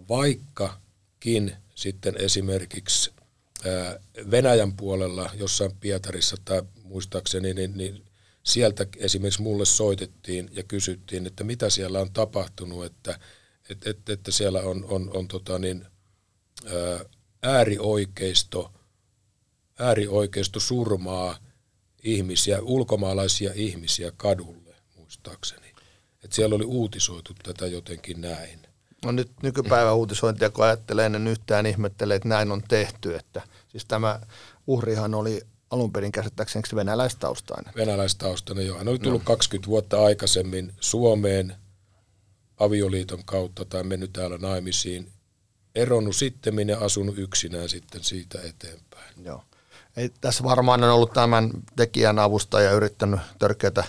Vaikkakin 0.08 1.56
sitten 1.74 2.14
esimerkiksi 2.16 3.10
Venäjän 4.30 4.72
puolella 4.72 5.30
jossain 5.34 5.76
Pietarissa 5.80 6.36
tai 6.44 6.62
muistaakseni, 6.82 7.54
niin, 7.54 7.76
niin 7.76 8.04
sieltä 8.42 8.86
esimerkiksi 8.96 9.42
mulle 9.42 9.64
soitettiin 9.64 10.50
ja 10.52 10.62
kysyttiin, 10.62 11.26
että 11.26 11.44
mitä 11.44 11.70
siellä 11.70 12.00
on 12.00 12.12
tapahtunut, 12.12 12.84
että, 12.84 13.18
että, 13.70 14.12
että, 14.12 14.30
siellä 14.30 14.60
on, 14.60 14.84
on, 14.84 15.10
on 15.14 15.28
tota 15.28 15.58
niin, 15.58 15.86
äärioikeisto, 17.42 18.72
äärioikeisto 19.80 20.60
surmaa 20.60 21.36
ihmisiä, 22.02 22.60
ulkomaalaisia 22.62 23.50
ihmisiä 23.54 24.12
kadulle, 24.16 24.74
muistaakseni. 24.96 25.66
Että 26.24 26.36
siellä 26.36 26.54
oli 26.54 26.64
uutisoitu 26.64 27.34
tätä 27.42 27.66
jotenkin 27.66 28.20
näin. 28.20 28.60
No 29.04 29.12
nyt 29.12 29.30
nykypäivän 29.42 29.96
uutisointia, 29.96 30.50
kun 30.50 30.64
ajattelee, 30.64 31.06
en 31.06 31.28
yhtään 31.28 31.66
ihmettelee, 31.66 32.16
että 32.16 32.28
näin 32.28 32.52
on 32.52 32.62
tehty. 32.68 33.16
Että, 33.16 33.42
siis 33.68 33.84
tämä 33.84 34.20
uhrihan 34.66 35.14
oli 35.14 35.42
alun 35.70 35.92
perin 35.92 36.12
käsittääkseni 36.12 36.64
venäläistaustainen. 36.74 37.74
Venäläistaustainen, 37.76 38.66
joo. 38.66 38.78
Hän 38.78 38.88
oli 38.88 38.98
tullut 38.98 39.20
no. 39.20 39.26
20 39.26 39.68
vuotta 39.68 40.04
aikaisemmin 40.04 40.72
Suomeen 40.80 41.54
avioliiton 42.58 43.24
kautta 43.24 43.64
tai 43.64 43.84
mennyt 43.84 44.12
täällä 44.12 44.38
naimisiin. 44.38 45.12
Eronnut 45.74 46.16
sitten 46.16 46.68
ja 46.68 46.78
asunut 46.78 47.18
yksinään 47.18 47.68
sitten 47.68 48.04
siitä 48.04 48.38
eteenpäin. 48.42 49.24
Joo. 49.24 49.42
Ei, 49.96 50.10
tässä 50.20 50.44
varmaan 50.44 50.84
on 50.84 50.90
ollut 50.90 51.12
tämän 51.12 51.50
tekijän 51.76 52.18
avustaja 52.18 52.72
yrittänyt 52.72 53.20
törkeätä 53.38 53.84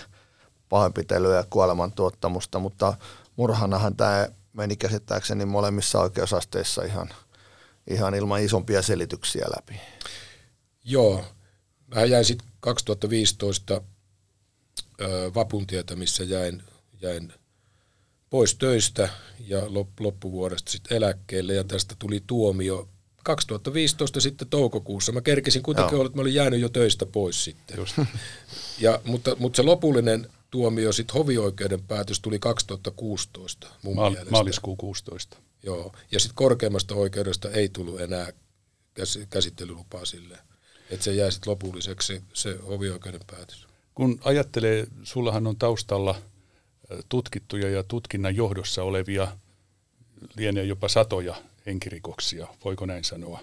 pahoinpitelyä 0.68 1.36
ja 1.36 1.44
kuolemantuottamusta, 1.50 2.58
mutta 2.58 2.94
murhanahan 3.36 3.96
tämä 3.96 4.28
meni 4.52 4.76
käsittääkseni 4.76 5.44
molemmissa 5.44 6.00
oikeusasteissa 6.00 6.84
ihan, 6.84 7.08
ihan 7.86 8.14
ilman 8.14 8.42
isompia 8.42 8.82
selityksiä 8.82 9.46
läpi. 9.56 9.80
Joo. 10.84 11.24
Mä 11.94 12.04
jäin 12.04 12.24
sitten 12.24 12.48
2015 12.60 13.80
ö, 15.00 15.34
vapun 15.34 15.66
missä 15.94 16.24
jäin, 16.24 16.62
jäin 17.02 17.32
pois 18.30 18.54
töistä 18.54 19.08
ja 19.38 19.62
loppuvuodesta 20.00 20.70
sitten 20.70 20.96
eläkkeelle 20.96 21.54
ja 21.54 21.64
tästä 21.64 21.94
tuli 21.98 22.22
tuomio 22.26 22.88
2015 23.22 24.20
sitten 24.20 24.48
toukokuussa. 24.48 25.12
Mä 25.12 25.20
kerkesin 25.20 25.62
kuitenkin 25.62 25.94
olla, 25.94 26.06
että 26.06 26.16
mä 26.18 26.22
olin 26.22 26.34
jäänyt 26.34 26.60
jo 26.60 26.68
töistä 26.68 27.06
pois 27.06 27.44
sitten. 27.44 27.76
Just. 27.76 27.94
Ja, 28.80 29.00
mutta, 29.04 29.36
mutta 29.38 29.56
se 29.56 29.62
lopullinen 29.62 30.28
tuomio, 30.50 30.92
sitten 30.92 31.14
hovioikeuden 31.14 31.82
päätös 31.82 32.20
tuli 32.20 32.38
2016 32.38 33.66
mun 33.82 33.96
Maal- 33.96 34.10
mielestä. 34.10 34.30
maaliskuu 34.30 34.76
16. 34.76 35.36
Joo, 35.62 35.92
ja 36.12 36.20
sitten 36.20 36.36
korkeimmasta 36.36 36.94
oikeudesta 36.94 37.50
ei 37.50 37.68
tullut 37.68 38.00
enää 38.00 38.32
käs- 39.00 39.26
käsittelylupaa 39.30 40.04
sille. 40.04 40.38
Että 40.90 41.04
se 41.04 41.12
jäi 41.14 41.32
sitten 41.32 41.50
lopulliseksi 41.50 42.06
se, 42.14 42.22
se 42.32 42.58
hovioikeuden 42.68 43.20
päätös. 43.26 43.66
Kun 43.94 44.20
ajattelee, 44.24 44.86
sullahan 45.02 45.46
on 45.46 45.56
taustalla 45.56 46.14
tutkittuja 47.08 47.70
ja 47.70 47.82
tutkinnan 47.82 48.36
johdossa 48.36 48.82
olevia, 48.82 49.36
lienee 50.36 50.64
jopa 50.64 50.88
satoja 50.88 51.36
henkirikoksia, 51.66 52.46
voiko 52.64 52.86
näin 52.86 53.04
sanoa? 53.04 53.40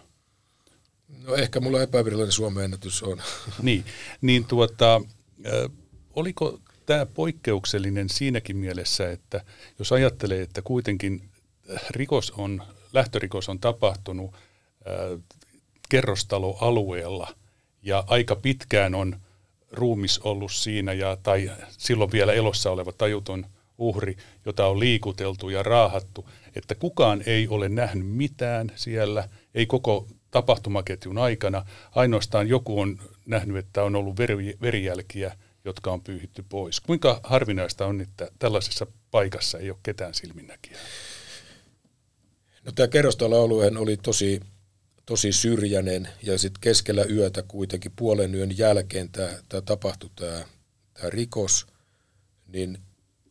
No 1.23 1.35
ehkä 1.35 1.59
mulla 1.59 1.81
epävirallinen 1.81 2.31
Suomen 2.31 2.63
ennätys 2.63 3.03
on. 3.03 3.21
niin, 3.61 3.85
niin 4.21 4.45
tuota, 4.45 5.01
oliko 6.13 6.59
tämä 6.85 7.05
poikkeuksellinen 7.05 8.09
siinäkin 8.09 8.57
mielessä, 8.57 9.11
että 9.11 9.45
jos 9.79 9.91
ajattelee, 9.91 10.41
että 10.41 10.61
kuitenkin 10.61 11.29
rikos 11.89 12.31
on, 12.31 12.63
lähtörikos 12.93 13.49
on 13.49 13.59
tapahtunut 13.59 14.35
kerrostaloalueella 15.89 17.35
ja 17.81 18.03
aika 18.07 18.35
pitkään 18.35 18.95
on 18.95 19.19
ruumis 19.71 20.19
ollut 20.19 20.51
siinä 20.51 20.93
ja, 20.93 21.17
tai 21.23 21.51
silloin 21.69 22.11
vielä 22.11 22.33
elossa 22.33 22.71
oleva 22.71 22.91
tajuton 22.91 23.45
uhri, 23.77 24.17
jota 24.45 24.67
on 24.67 24.79
liikuteltu 24.79 25.49
ja 25.49 25.63
raahattu, 25.63 26.29
että 26.59 26.75
kukaan 26.75 27.23
ei 27.25 27.47
ole 27.47 27.69
nähnyt 27.69 28.07
mitään 28.07 28.71
siellä, 28.75 29.29
ei 29.55 29.65
koko 29.65 30.07
tapahtumaketjun 30.31 31.17
aikana. 31.17 31.65
Ainoastaan 31.95 32.47
joku 32.47 32.79
on 32.79 32.99
nähnyt, 33.25 33.57
että 33.57 33.83
on 33.83 33.95
ollut 33.95 34.17
veri, 34.17 34.57
verijälkiä, 34.61 35.37
jotka 35.65 35.91
on 35.91 36.01
pyyhitty 36.01 36.45
pois. 36.49 36.79
Kuinka 36.79 37.19
harvinaista 37.23 37.85
on, 37.85 38.01
että 38.01 38.31
tällaisessa 38.39 38.87
paikassa 39.11 39.59
ei 39.59 39.69
ole 39.69 39.79
ketään 39.83 40.13
silminnäkijää? 40.13 40.81
No 42.65 42.71
tämä 42.71 42.87
kerrostaloalueen 42.87 43.77
oli 43.77 43.97
tosi, 43.97 44.39
tosi 45.05 45.31
syrjäinen 45.31 46.07
ja 46.23 46.37
sitten 46.37 46.61
keskellä 46.61 47.03
yötä 47.03 47.43
kuitenkin 47.43 47.91
puolen 47.95 48.35
yön 48.35 48.57
jälkeen 48.57 49.09
tämä, 49.09 49.61
tapahtui 49.65 50.09
tämä 50.15 50.43
rikos, 51.03 51.67
niin 52.47 52.77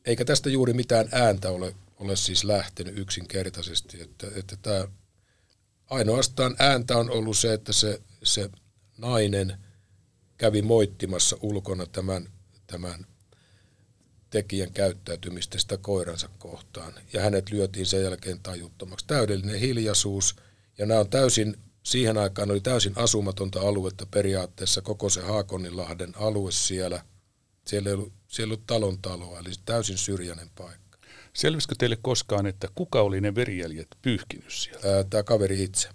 eikä 0.04 0.24
tästä 0.24 0.50
juuri 0.50 0.72
mitään 0.72 1.08
ääntä 1.12 1.50
ole, 1.50 1.74
ole 1.98 2.16
siis 2.16 2.44
lähtenyt 2.44 2.98
yksinkertaisesti, 2.98 4.02
että, 4.02 4.26
että 4.36 4.56
tämä 4.62 4.88
ainoastaan 5.90 6.56
ääntä 6.58 6.96
on 6.96 7.10
ollut 7.10 7.38
se, 7.38 7.52
että 7.52 7.72
se, 7.72 8.02
se 8.22 8.50
nainen 8.98 9.58
kävi 10.36 10.62
moittimassa 10.62 11.36
ulkona 11.40 11.86
tämän, 11.86 12.28
tämän 12.66 13.06
tekijän 14.30 14.72
käyttäytymistä 14.72 15.58
sitä 15.58 15.78
koiransa 15.78 16.28
kohtaan. 16.38 16.92
Ja 17.12 17.22
hänet 17.22 17.50
lyötiin 17.50 17.86
sen 17.86 18.02
jälkeen 18.02 18.40
tajuttomaksi. 18.42 19.06
Täydellinen 19.06 19.60
hiljaisuus. 19.60 20.36
Ja 20.78 20.86
nämä 20.86 21.00
on 21.00 21.10
täysin, 21.10 21.56
siihen 21.82 22.18
aikaan 22.18 22.50
oli 22.50 22.60
täysin 22.60 22.92
asumatonta 22.96 23.60
aluetta 23.60 24.06
periaatteessa 24.06 24.82
koko 24.82 25.08
se 25.08 25.20
Haakoninlahden 25.20 26.12
alue 26.16 26.52
siellä. 26.52 27.04
Siellä 27.66 27.88
ei 27.88 27.94
ollut, 27.94 28.12
siellä 28.28 28.50
ei 28.50 28.54
ollut 28.54 28.66
talon 28.66 28.98
taloa, 29.02 29.38
eli 29.38 29.50
täysin 29.64 29.98
syrjäinen 29.98 30.50
paikka. 30.50 30.87
Selvisikö 31.38 31.74
teille 31.78 31.98
koskaan, 32.02 32.46
että 32.46 32.68
kuka 32.74 33.00
oli 33.00 33.20
ne 33.20 33.34
verijäljet 33.34 33.88
pyyhkinyt 34.02 34.52
sieltä? 34.52 35.04
Tämä 35.10 35.22
kaveri 35.22 35.62
itse. 35.62 35.88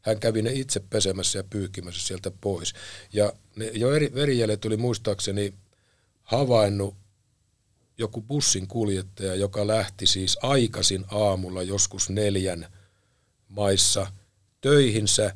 Hän 0.00 0.20
kävi 0.20 0.42
ne 0.42 0.52
itse 0.52 0.80
pesemässä 0.80 1.38
ja 1.38 1.44
pyyhkimässä 1.44 2.06
sieltä 2.06 2.30
pois. 2.40 2.74
Ja 3.12 3.32
ne 3.56 3.70
jo 3.74 3.92
eri 3.92 4.14
verijäljet 4.14 4.64
oli 4.64 4.76
muistaakseni 4.76 5.54
havainnut 6.22 6.94
joku 7.98 8.22
bussin 8.22 8.66
kuljettaja, 8.66 9.34
joka 9.34 9.66
lähti 9.66 10.06
siis 10.06 10.38
aikaisin 10.42 11.04
aamulla 11.10 11.62
joskus 11.62 12.10
neljän 12.10 12.66
maissa 13.48 14.06
töihinsä. 14.60 15.34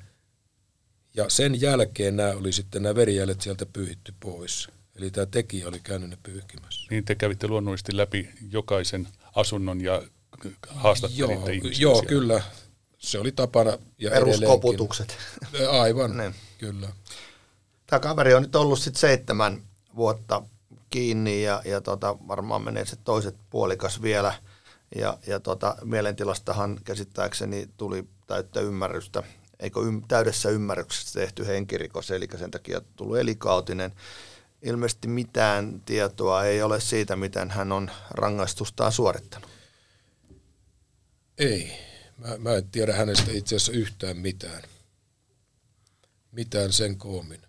Ja 1.15 1.29
sen 1.29 1.61
jälkeen 1.61 2.17
nämä 2.17 2.31
oli 2.31 2.53
sitten 2.53 2.83
nämä 2.83 2.95
verijäljet 2.95 3.41
sieltä 3.41 3.67
pyyhitty 3.67 4.15
pois. 4.21 4.69
Eli 4.95 5.11
tämä 5.11 5.27
tekijä 5.27 5.69
oli 5.69 5.81
käynyt 5.81 6.11
ne 6.11 6.19
pyyhkimässä. 6.23 6.87
Niin 6.91 7.05
te 7.05 7.15
kävitte 7.15 7.49
luonnollisesti 7.49 7.97
läpi 7.97 8.31
jokaisen 8.51 9.09
asunnon 9.37 9.81
ja 9.81 10.03
haastattelitte 10.69 11.35
Joo, 11.35 11.47
ihmisiä 11.47 11.83
joo 11.83 11.95
siellä. 11.95 12.09
kyllä. 12.09 12.43
Se 12.99 13.19
oli 13.19 13.33
tapana. 13.33 13.79
Ja 13.99 14.11
Peruskoputukset. 14.11 15.17
edelleenkin. 15.43 15.81
Aivan, 15.81 16.17
Niin. 16.17 16.35
kyllä. 16.59 16.89
Tämä 17.87 18.01
kaveri 18.01 18.35
on 18.35 18.43
nyt 18.43 18.57
ollut 18.57 18.79
sitten 18.79 19.01
seitsemän 19.01 19.63
vuotta 19.97 20.43
kiinni 20.91 21.43
ja, 21.43 21.63
ja 21.65 21.81
tota, 21.81 22.17
varmaan 22.29 22.63
menee 22.63 22.87
se 22.87 22.97
toiset 22.97 23.37
puolikas 23.51 24.03
vielä. 24.03 24.35
Ja, 24.97 25.19
ja 25.27 25.41
tota, 25.41 25.77
mielentilastahan 25.85 26.81
käsittääkseni 26.85 27.69
tuli 27.77 28.05
täyttä 28.27 28.61
ymmärrystä, 28.61 29.23
eikö 29.61 29.81
ym, 29.81 30.03
täydessä 30.09 30.51
ymmärryksessä 30.51 31.21
tehty 31.21 31.47
henkirikos, 31.47 32.11
eli 32.11 32.29
sen 32.39 32.51
takia 32.51 32.81
tullut 32.97 33.19
elikautinen. 33.19 33.93
Ilmeisesti 34.67 35.09
mitään 35.09 35.83
tietoa 35.85 36.45
ei 36.45 36.63
ole 36.63 36.81
siitä, 36.81 37.17
miten 37.17 37.51
hän 37.51 37.73
on 37.73 37.91
rangaistustaan 38.11 38.93
suorittanut. 38.93 39.51
Ei. 41.39 41.73
Mä, 42.17 42.39
mä 42.39 42.53
en 42.53 42.71
tiedä 42.71 42.93
hänestä 42.93 43.31
itse 43.31 43.57
asiassa 43.57 43.73
yhtään 43.73 44.17
mitään. 44.17 44.63
Mitään 46.33 46.73
sen 46.73 46.99
koomin. 46.99 47.43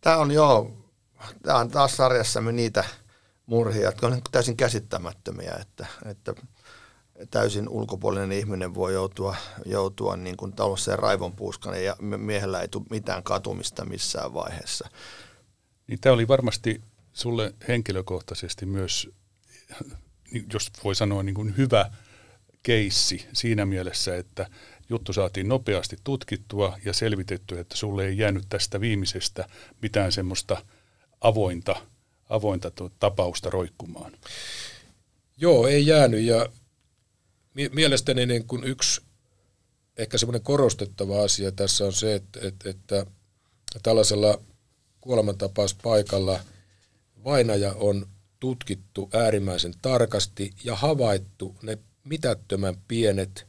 Tämä 0.00 0.16
on 0.16 0.30
joo, 0.30 0.72
tämä 1.42 1.58
on 1.58 1.70
taas 1.70 1.96
sarjassamme 1.96 2.52
niitä 2.52 2.84
murhia, 3.46 3.84
jotka 3.84 4.06
on 4.06 4.12
niin 4.12 4.22
kuin 4.22 4.32
täysin 4.32 4.56
käsittämättömiä, 4.56 5.56
että, 5.60 5.86
että 6.04 6.34
täysin 7.30 7.68
ulkopuolinen 7.68 8.32
ihminen 8.32 8.74
voi 8.74 8.92
joutua, 8.92 9.36
joutua 9.64 10.16
niin 10.16 10.36
kuin 10.36 10.52
tällaiseen 10.52 10.98
raivon 10.98 11.32
puuskana 11.32 11.76
ja 11.76 11.96
miehellä 12.00 12.60
ei 12.60 12.68
tule 12.68 12.84
mitään 12.90 13.22
katumista 13.22 13.84
missään 13.84 14.34
vaiheessa. 14.34 14.88
Niin 15.86 16.00
tämä 16.00 16.12
oli 16.12 16.28
varmasti 16.28 16.80
sulle 17.12 17.54
henkilökohtaisesti 17.68 18.66
myös, 18.66 19.10
niin 20.30 20.46
jos 20.52 20.70
voi 20.84 20.94
sanoa 20.94 21.22
niin 21.22 21.34
kuin 21.34 21.56
hyvä 21.56 21.90
keissi 22.62 23.26
siinä 23.32 23.66
mielessä, 23.66 24.16
että 24.16 24.50
juttu 24.88 25.12
saatiin 25.12 25.48
nopeasti 25.48 25.96
tutkittua 26.04 26.78
ja 26.84 26.92
selvitettyä, 26.92 27.60
että 27.60 27.76
sulle 27.76 28.06
ei 28.06 28.18
jäänyt 28.18 28.46
tästä 28.48 28.80
viimeisestä 28.80 29.48
mitään 29.82 30.12
semmoista 30.12 30.66
avointa, 31.20 31.76
avointa 32.28 32.70
tuo 32.70 32.90
tapausta 32.98 33.50
roikkumaan. 33.50 34.12
Joo, 35.36 35.66
ei 35.66 35.86
jäänyt 35.86 36.20
ja 36.20 36.46
mi- 37.54 37.68
mielestäni 37.68 38.26
niin 38.26 38.46
kuin 38.46 38.64
yksi 38.64 39.00
ehkä 39.96 40.18
semmoinen 40.18 40.42
korostettava 40.42 41.24
asia 41.24 41.52
tässä 41.52 41.84
on 41.84 41.92
se, 41.92 42.14
että, 42.14 42.40
että, 42.42 42.70
että 42.70 43.06
tällaisella 43.82 44.40
kuolemantapauspaikalla 45.06 46.40
vainaja 47.24 47.72
on 47.72 48.06
tutkittu 48.40 49.10
äärimmäisen 49.12 49.74
tarkasti 49.82 50.54
ja 50.64 50.76
havaittu 50.76 51.56
ne 51.62 51.78
mitättömän 52.04 52.76
pienet 52.88 53.46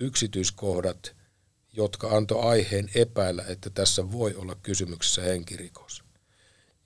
yksityiskohdat, 0.00 1.16
jotka 1.72 2.08
antoi 2.08 2.42
aiheen 2.42 2.88
epäillä, 2.94 3.44
että 3.48 3.70
tässä 3.70 4.12
voi 4.12 4.34
olla 4.34 4.56
kysymyksessä 4.62 5.22
henkirikos. 5.22 6.04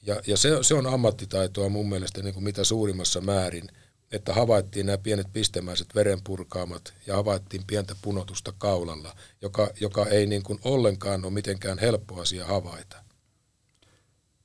Ja, 0.02 0.22
ja 0.26 0.36
se, 0.36 0.50
se 0.62 0.74
on 0.74 0.86
ammattitaitoa 0.86 1.68
mun 1.68 1.88
mielestä 1.88 2.22
niin 2.22 2.34
kuin 2.34 2.44
mitä 2.44 2.64
suurimmassa 2.64 3.20
määrin, 3.20 3.68
että 4.12 4.34
havaittiin 4.34 4.86
nämä 4.86 4.98
pienet 4.98 5.26
pistemäiset 5.32 5.94
verenpurkaamat 5.94 6.94
ja 7.06 7.16
havaittiin 7.16 7.62
pientä 7.66 7.94
punotusta 8.02 8.52
kaulalla, 8.58 9.16
joka, 9.42 9.70
joka 9.80 10.06
ei 10.06 10.26
niin 10.26 10.42
kuin 10.42 10.58
ollenkaan 10.64 11.24
ole 11.24 11.32
mitenkään 11.32 11.78
helppo 11.78 12.20
asia 12.20 12.46
havaita. 12.46 13.09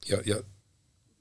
Ja, 0.09 0.17
ja, 0.25 0.35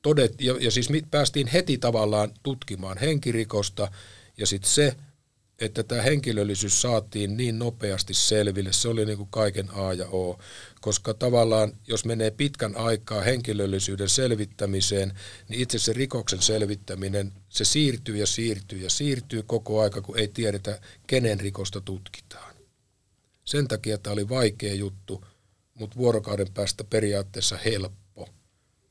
todet, 0.03 0.41
ja, 0.41 0.57
ja 0.61 0.71
siis 0.71 0.89
päästiin 1.11 1.47
heti 1.47 1.79
tavallaan 1.79 2.31
tutkimaan 2.43 2.99
henkirikosta 2.99 3.91
ja 4.37 4.47
sitten 4.47 4.71
se, 4.71 4.97
että 5.59 5.83
tämä 5.83 6.03
henkilöllisyys 6.03 6.83
saatiin 6.83 7.37
niin 7.37 7.59
nopeasti 7.59 8.15
selville, 8.15 8.73
se 8.73 8.89
oli 8.89 9.05
niin 9.05 9.17
kuin 9.17 9.29
kaiken 9.31 9.69
A 9.75 9.93
ja 9.93 10.09
O, 10.09 10.39
koska 10.81 11.15
tavallaan 11.15 11.73
jos 11.87 12.05
menee 12.05 12.31
pitkän 12.31 12.77
aikaa 12.77 13.23
henkilöllisyyden 13.23 14.09
selvittämiseen, 14.09 15.13
niin 15.49 15.61
itse 15.61 15.79
se 15.79 15.93
rikoksen 15.93 16.43
selvittäminen, 16.43 17.33
se 17.49 17.65
siirtyy 17.65 18.17
ja 18.17 18.27
siirtyy 18.27 18.79
ja 18.79 18.91
siirtyy 18.91 19.43
koko 19.43 19.81
aika, 19.81 20.03
kun 20.03 20.19
ei 20.19 20.29
tiedetä, 20.29 20.81
kenen 21.07 21.41
rikosta 21.41 21.81
tutkitaan. 21.81 22.55
Sen 23.45 23.69
takia 23.69 23.99
tämä 23.99 24.13
oli 24.13 24.29
vaikea 24.29 24.75
juttu, 24.75 25.25
mutta 25.75 25.97
vuorokauden 25.97 26.53
päästä 26.55 26.85
periaatteessa 26.85 27.59
helppo. 27.65 28.04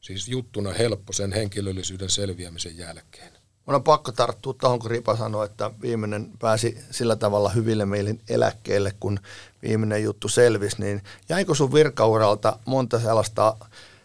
Siis 0.04 0.28
juttuna 0.28 0.74
helppo 0.74 1.14
sen 1.14 1.34
henkilöllisyyden 1.34 2.10
selviämisen 2.10 2.78
jälkeen. 2.78 3.32
Mun 3.66 3.76
on 3.76 3.84
pakko 3.84 4.12
tarttua 4.12 4.54
tuohon, 4.54 4.80
kun 4.80 4.92
Ripa 4.92 5.18
sanoi, 5.18 5.46
että 5.46 5.72
viimeinen 5.82 6.32
pääsi 6.40 6.78
sillä 6.92 7.16
tavalla 7.16 7.50
hyville 7.50 7.86
meilin 7.86 8.22
eläkkeelle, 8.30 8.94
kun 9.00 9.20
viimeinen 9.62 10.04
juttu 10.04 10.28
selvisi, 10.28 10.76
niin 10.80 11.02
jäikö 11.30 11.56
sun 11.56 11.74
virkauralta 11.74 12.60
monta 12.66 13.00
sellaista 13.00 13.56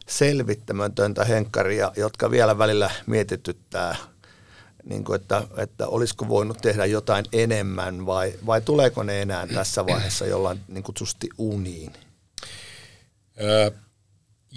selvittämätöntä 0.06 1.24
henkkaria, 1.24 1.92
jotka 1.96 2.30
vielä 2.30 2.58
välillä 2.58 2.90
mietityttää, 3.06 3.96
niin 4.84 5.04
kuin 5.04 5.20
että, 5.20 5.42
että 5.56 5.88
olisiko 5.88 6.28
voinut 6.28 6.58
tehdä 6.58 6.86
jotain 6.86 7.24
enemmän 7.32 8.06
vai, 8.06 8.34
vai 8.46 8.60
tuleeko 8.60 9.02
ne 9.02 9.22
enää 9.22 9.46
tässä 9.46 9.86
vaiheessa 9.86 10.26
jollain 10.26 10.60
niin 10.68 10.82
kutsusti 10.82 11.28
uniin? 11.38 11.92
Öö, 13.40 13.70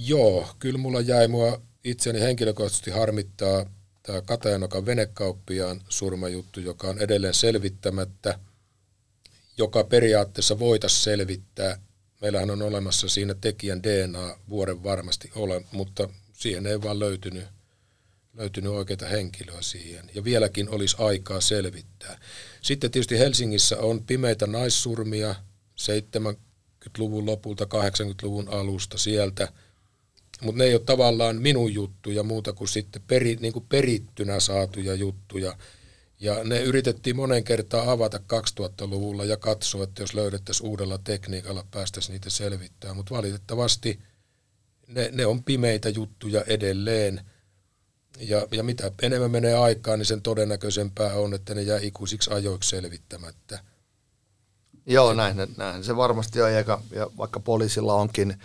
joo, 0.07 0.47
kyllä 0.59 0.77
mulla 0.77 1.01
jäi 1.01 1.27
mua 1.27 1.61
itseni 1.83 2.19
henkilökohtaisesti 2.19 2.91
harmittaa 2.91 3.65
tämä 4.03 4.21
Katajanokan 4.21 4.85
venekauppiaan 4.85 5.81
surmajuttu, 5.89 6.59
joka 6.59 6.87
on 6.87 6.99
edelleen 6.99 7.33
selvittämättä, 7.33 8.39
joka 9.57 9.83
periaatteessa 9.83 10.59
voitaisiin 10.59 11.03
selvittää. 11.03 11.79
Meillähän 12.21 12.49
on 12.49 12.61
olemassa 12.61 13.09
siinä 13.09 13.33
tekijän 13.33 13.83
DNA 13.83 14.37
vuoden 14.49 14.83
varmasti 14.83 15.31
ole, 15.35 15.65
mutta 15.71 16.09
siihen 16.33 16.65
ei 16.65 16.81
vaan 16.81 16.99
löytynyt, 16.99 17.45
löytynyt 18.33 18.71
oikeita 18.71 19.05
henkilöä 19.05 19.61
siihen. 19.61 20.09
Ja 20.15 20.23
vieläkin 20.23 20.69
olisi 20.69 20.95
aikaa 20.99 21.41
selvittää. 21.41 22.19
Sitten 22.61 22.91
tietysti 22.91 23.19
Helsingissä 23.19 23.77
on 23.77 24.03
pimeitä 24.03 24.47
naissurmia 24.47 25.35
70-luvun 25.81 27.25
lopulta, 27.25 27.65
80-luvun 27.65 28.49
alusta 28.49 28.97
sieltä– 28.97 29.47
mutta 30.41 30.57
ne 30.57 30.63
ei 30.63 30.73
ole 30.73 30.81
tavallaan 30.85 31.41
minun 31.41 31.73
juttuja 31.73 32.23
muuta 32.23 32.53
kuin 32.53 32.67
sitten 32.67 33.01
peri, 33.07 33.37
niin 33.41 33.53
kuin 33.53 33.65
perittynä 33.69 34.39
saatuja 34.39 34.95
juttuja. 34.95 35.57
Ja 36.19 36.43
ne 36.43 36.61
yritettiin 36.61 37.15
monen 37.15 37.43
kertaa 37.43 37.91
avata 37.91 38.17
2000-luvulla 38.17 39.25
ja 39.25 39.37
katsoa, 39.37 39.83
että 39.83 40.03
jos 40.03 40.13
löydettäisiin 40.13 40.69
uudella 40.69 40.97
tekniikalla, 40.97 41.65
päästäisiin 41.71 42.13
niitä 42.13 42.29
selvittämään. 42.29 42.97
Mutta 42.97 43.15
valitettavasti 43.15 43.99
ne, 44.87 45.09
ne 45.11 45.25
on 45.25 45.43
pimeitä 45.43 45.89
juttuja 45.89 46.43
edelleen. 46.47 47.21
Ja, 48.19 48.47
ja 48.51 48.63
mitä 48.63 48.91
enemmän 49.01 49.31
menee 49.31 49.53
aikaa, 49.55 49.97
niin 49.97 50.05
sen 50.05 50.21
todennäköisempää 50.21 51.13
on, 51.13 51.33
että 51.33 51.55
ne 51.55 51.61
jää 51.61 51.79
ikuisiksi 51.81 52.33
ajoiksi 52.33 52.69
selvittämättä. 52.69 53.59
Joo, 54.85 55.13
näin, 55.13 55.37
näin 55.57 55.83
se 55.83 55.95
varmasti 55.95 56.41
on. 56.41 56.53
Ja 56.53 57.09
vaikka 57.17 57.39
poliisilla 57.39 57.93
onkin 57.93 58.37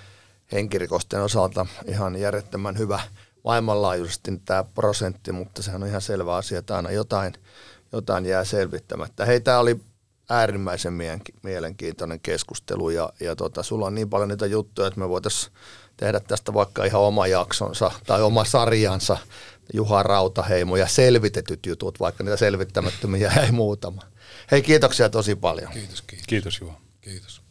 henkirikosten 0.53 1.23
osalta 1.23 1.67
ihan 1.87 2.17
järjettömän 2.17 2.79
hyvä 2.79 3.01
maailmanlaajuisesti 3.45 4.43
tämä 4.45 4.65
prosentti, 4.65 5.33
mutta 5.33 5.63
sehän 5.63 5.83
on 5.83 5.89
ihan 5.89 6.03
selvä 6.03 6.37
asia, 6.37 6.59
että 6.59 6.77
aina 6.77 6.91
jotain, 6.91 7.35
jotain 7.93 8.27
jää 8.27 8.45
selvittämättä. 8.45 9.25
Hei, 9.27 9.41
tämä 9.41 9.59
oli 9.59 9.81
äärimmäisen 10.31 10.93
mielenkiintoinen 11.43 12.21
keskustelu 12.21 12.91
ja, 12.91 13.13
ja 13.21 13.37
tota, 13.37 13.63
sulla 13.63 13.87
on 13.87 13.95
niin 13.95 14.11
paljon 14.11 14.29
niitä 14.29 14.47
juttuja, 14.47 14.89
että 14.89 15.01
me 15.01 15.09
voitaisiin 15.09 15.53
tehdä 15.97 16.21
tästä 16.21 16.55
vaikka 16.55 16.85
ihan 16.85 17.03
oma 17.03 17.27
jaksonsa 17.27 17.91
tai 18.07 18.23
oma 18.23 18.45
sarjansa, 18.45 19.19
Juha 19.73 20.03
Rautaheimo 20.03 20.77
ja 20.77 20.89
selvitetyt 20.89 21.67
jutut, 21.67 22.01
vaikka 22.01 22.25
niitä 22.25 22.37
selvittämättömiä 22.37 23.33
ei 23.43 23.53
muutama. 23.53 24.03
Hei, 24.51 24.63
kiitoksia 24.63 25.09
tosi 25.09 25.37
paljon. 25.37 25.73
Kiitos, 25.73 26.03
kiitos. 26.03 26.27
Kiitos 26.27 26.61
Juha. 26.61 26.81
Kiitos. 27.01 27.46